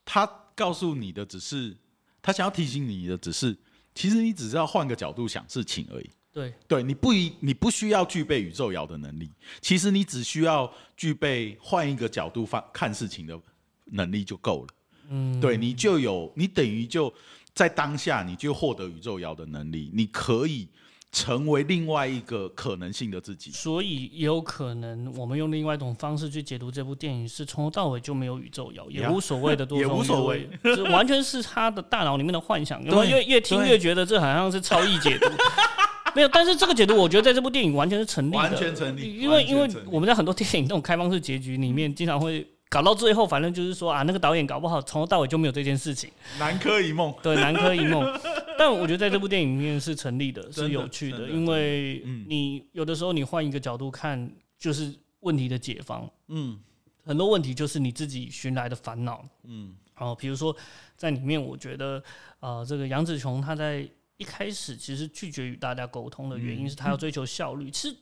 [0.05, 0.25] 他
[0.55, 1.77] 告诉你的只是，
[2.23, 3.59] 他想要提醒你的只是，
[3.95, 6.11] 其实你只是要换个角度想事情而已。
[6.33, 9.31] 对，对你不一你不需要具备宇宙摇的能力，
[9.61, 13.41] 其实你只需要具备换一个角度发看事情的
[13.87, 14.75] 能力就够了。
[15.11, 17.13] 嗯，对你就有你等于就
[17.55, 20.69] 在当下你就获得宇宙摇的能力，你可以。
[21.15, 32.85] 成为另外一个可能性的自己，所以也有可能，我们用另外一种方式去解读这部电影，是从头到尾就没有宇宙谣，也无所谓的多 也无所谓，这完全是他的大脑里面的幻想。
[32.85, 35.29] 因为越越听越觉得这好像是超意解读，
[36.17, 36.29] 没有。
[36.29, 39.17] 但是这个解读，我觉得在这部电影完全是成立的，完全成立。
[39.17, 42.45] 因为因为我们在很多电影这种开放式结局里面，经常会。
[42.71, 46.11] 搞到最后，反正就是说啊，那个导演搞不好从头到尾就没有这件事情。
[46.41, 48.03] 南柯一梦，对，南柯一梦。
[48.59, 56.11] 但我觉得在这部电影里面是成立的，是有趣的，因为你有的时候你换一个角度看，就是问题的解方。
[56.29, 56.59] 嗯，
[57.05, 59.25] 很多问题就是你自己寻来的烦恼。
[59.45, 60.57] 嗯，然后比如说
[60.97, 62.03] 在里面，我觉得
[62.41, 67.71] 呃，这个杨紫琼她在一开始其实拒绝与大家沟通的原因是她要追求效率。
[67.71, 67.97] 其实。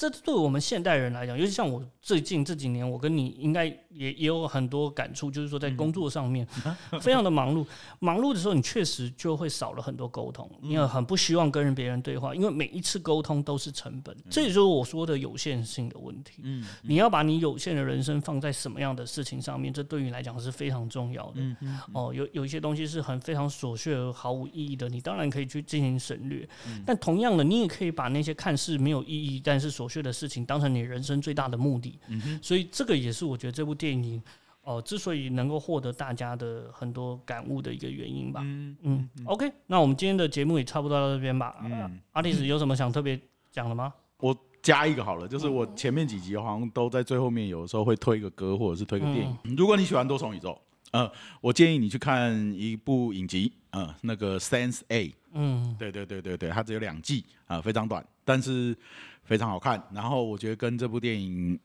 [0.00, 3.68] 这对我们现代人来讲，尤其像我最近这几年，我跟你应该
[3.98, 6.46] 也也有很多感触，就是说在工作上面
[7.00, 7.66] 非常的忙碌，
[7.98, 16.40] 忙碌的时候你确实就会少了很多沟通，因为很不希望跟人别人对话，因为每一次沟通都是成本，这也就是我说的有限性的问题。
[16.42, 21.42] 嗯，你要把你有限的人生放在什么样的事情上面，这对于你来讲是非常重要的。
[21.92, 26.48] 哦，有有一些东西是很非常琐碎而毫无意义的，你当然可以去进行省略，
[26.86, 29.98] 但同样的，你也可以把那些看似没有意义但是琐碎。
[29.98, 31.98] 的事情当成你人生最大的目的，
[32.40, 34.22] 所以这个也是我觉得这部电影
[34.62, 38.42] 哦，之所以能够获得大家的很多感悟的一个原因吧。
[38.44, 41.56] 嗯嗯，OK，那我们今天的节目也差不多到这边吧。
[41.62, 43.18] 嗯，阿丽斯有什么想特别
[43.50, 43.94] 讲的吗？
[44.18, 49.56] 我加一个好了，就是我前面几集好像都在最后面，有的时候会推一个歌或者是推个电影。
[49.56, 50.60] 如果你喜欢多重宇宙，
[50.90, 51.10] 呃，
[51.40, 55.14] 我建议你去看一部影集，嗯，那个 Sense A。
[55.32, 58.76] 嗯，对对对对对，它只有两季啊，非常短，但是。
[59.24, 61.60] 非常好看，然后我觉得跟这部电影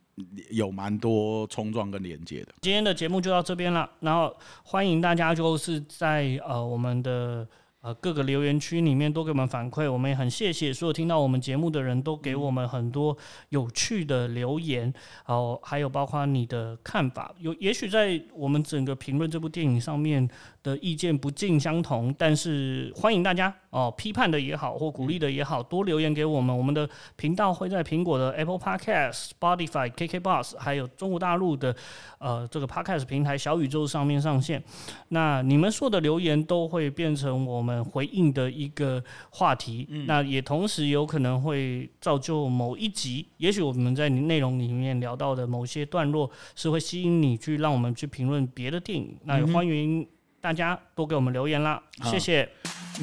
[0.49, 2.53] 有蛮多冲撞跟连接的。
[2.61, 7.47] 今天的节目就到这边了，然后欢迎大家就是在呃我们的。
[7.83, 13.15] 呃，各个留言区里面都给我们反馈，我们也很谢谢所有听到我们节目的人都给我们很多
[13.49, 14.83] 有趣的留言，
[15.27, 20.25] 然后还有包括你的看法，有也许在我们整个评论这部电影上面
[20.63, 31.75] 的意见不尽相同，但是欢迎大家哦，批判的也好或鼓励的也好多留言给我们，我们的频道会在苹果的 Apple Podcast、Spotify、KKBox 还有中国大陆的
[32.19, 34.63] 呃这个 Podcast 平台小宇宙上面上线，
[35.09, 37.72] 那你们说的留言都会变成我们。
[37.81, 50.05] 回应的一个话题，那也同时有可能会造就某一集，也许我们在内容里面聊到的某些段落是会吸引你去让我们去评论别的电影，那也欢迎
[50.41, 52.49] 大家多给我们留言啦，谢谢。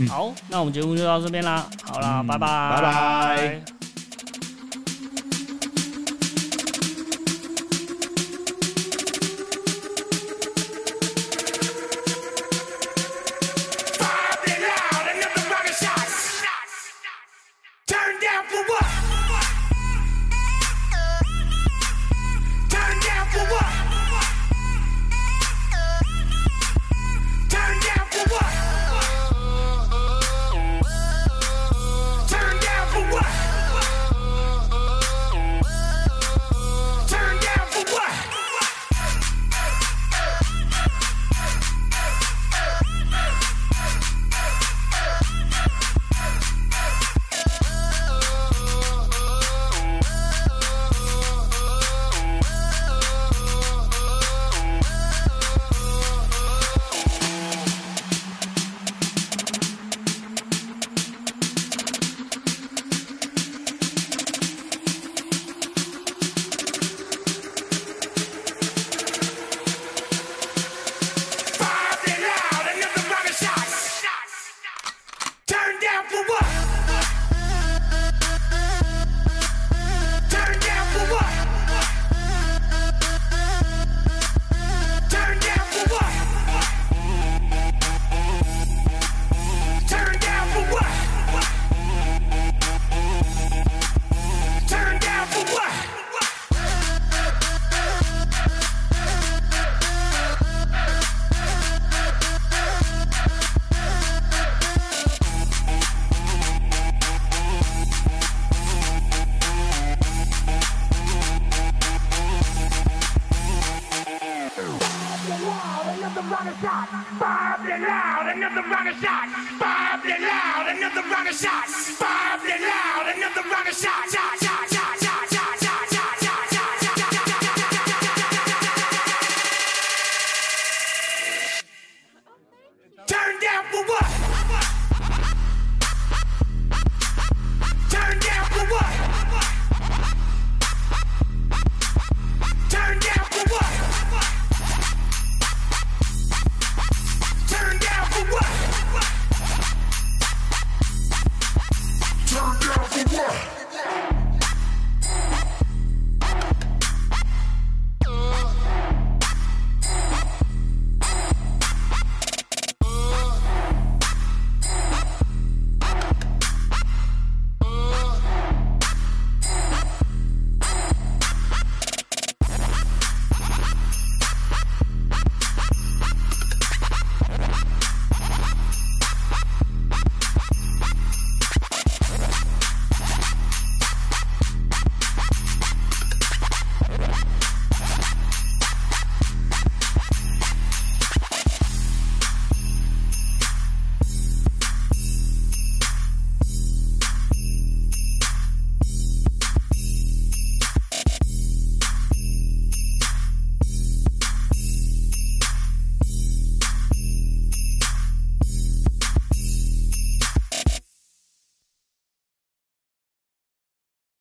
[0.09, 2.47] 好，那我们节目就到这边啦，好啦，拜拜，
[2.77, 3.80] 拜拜。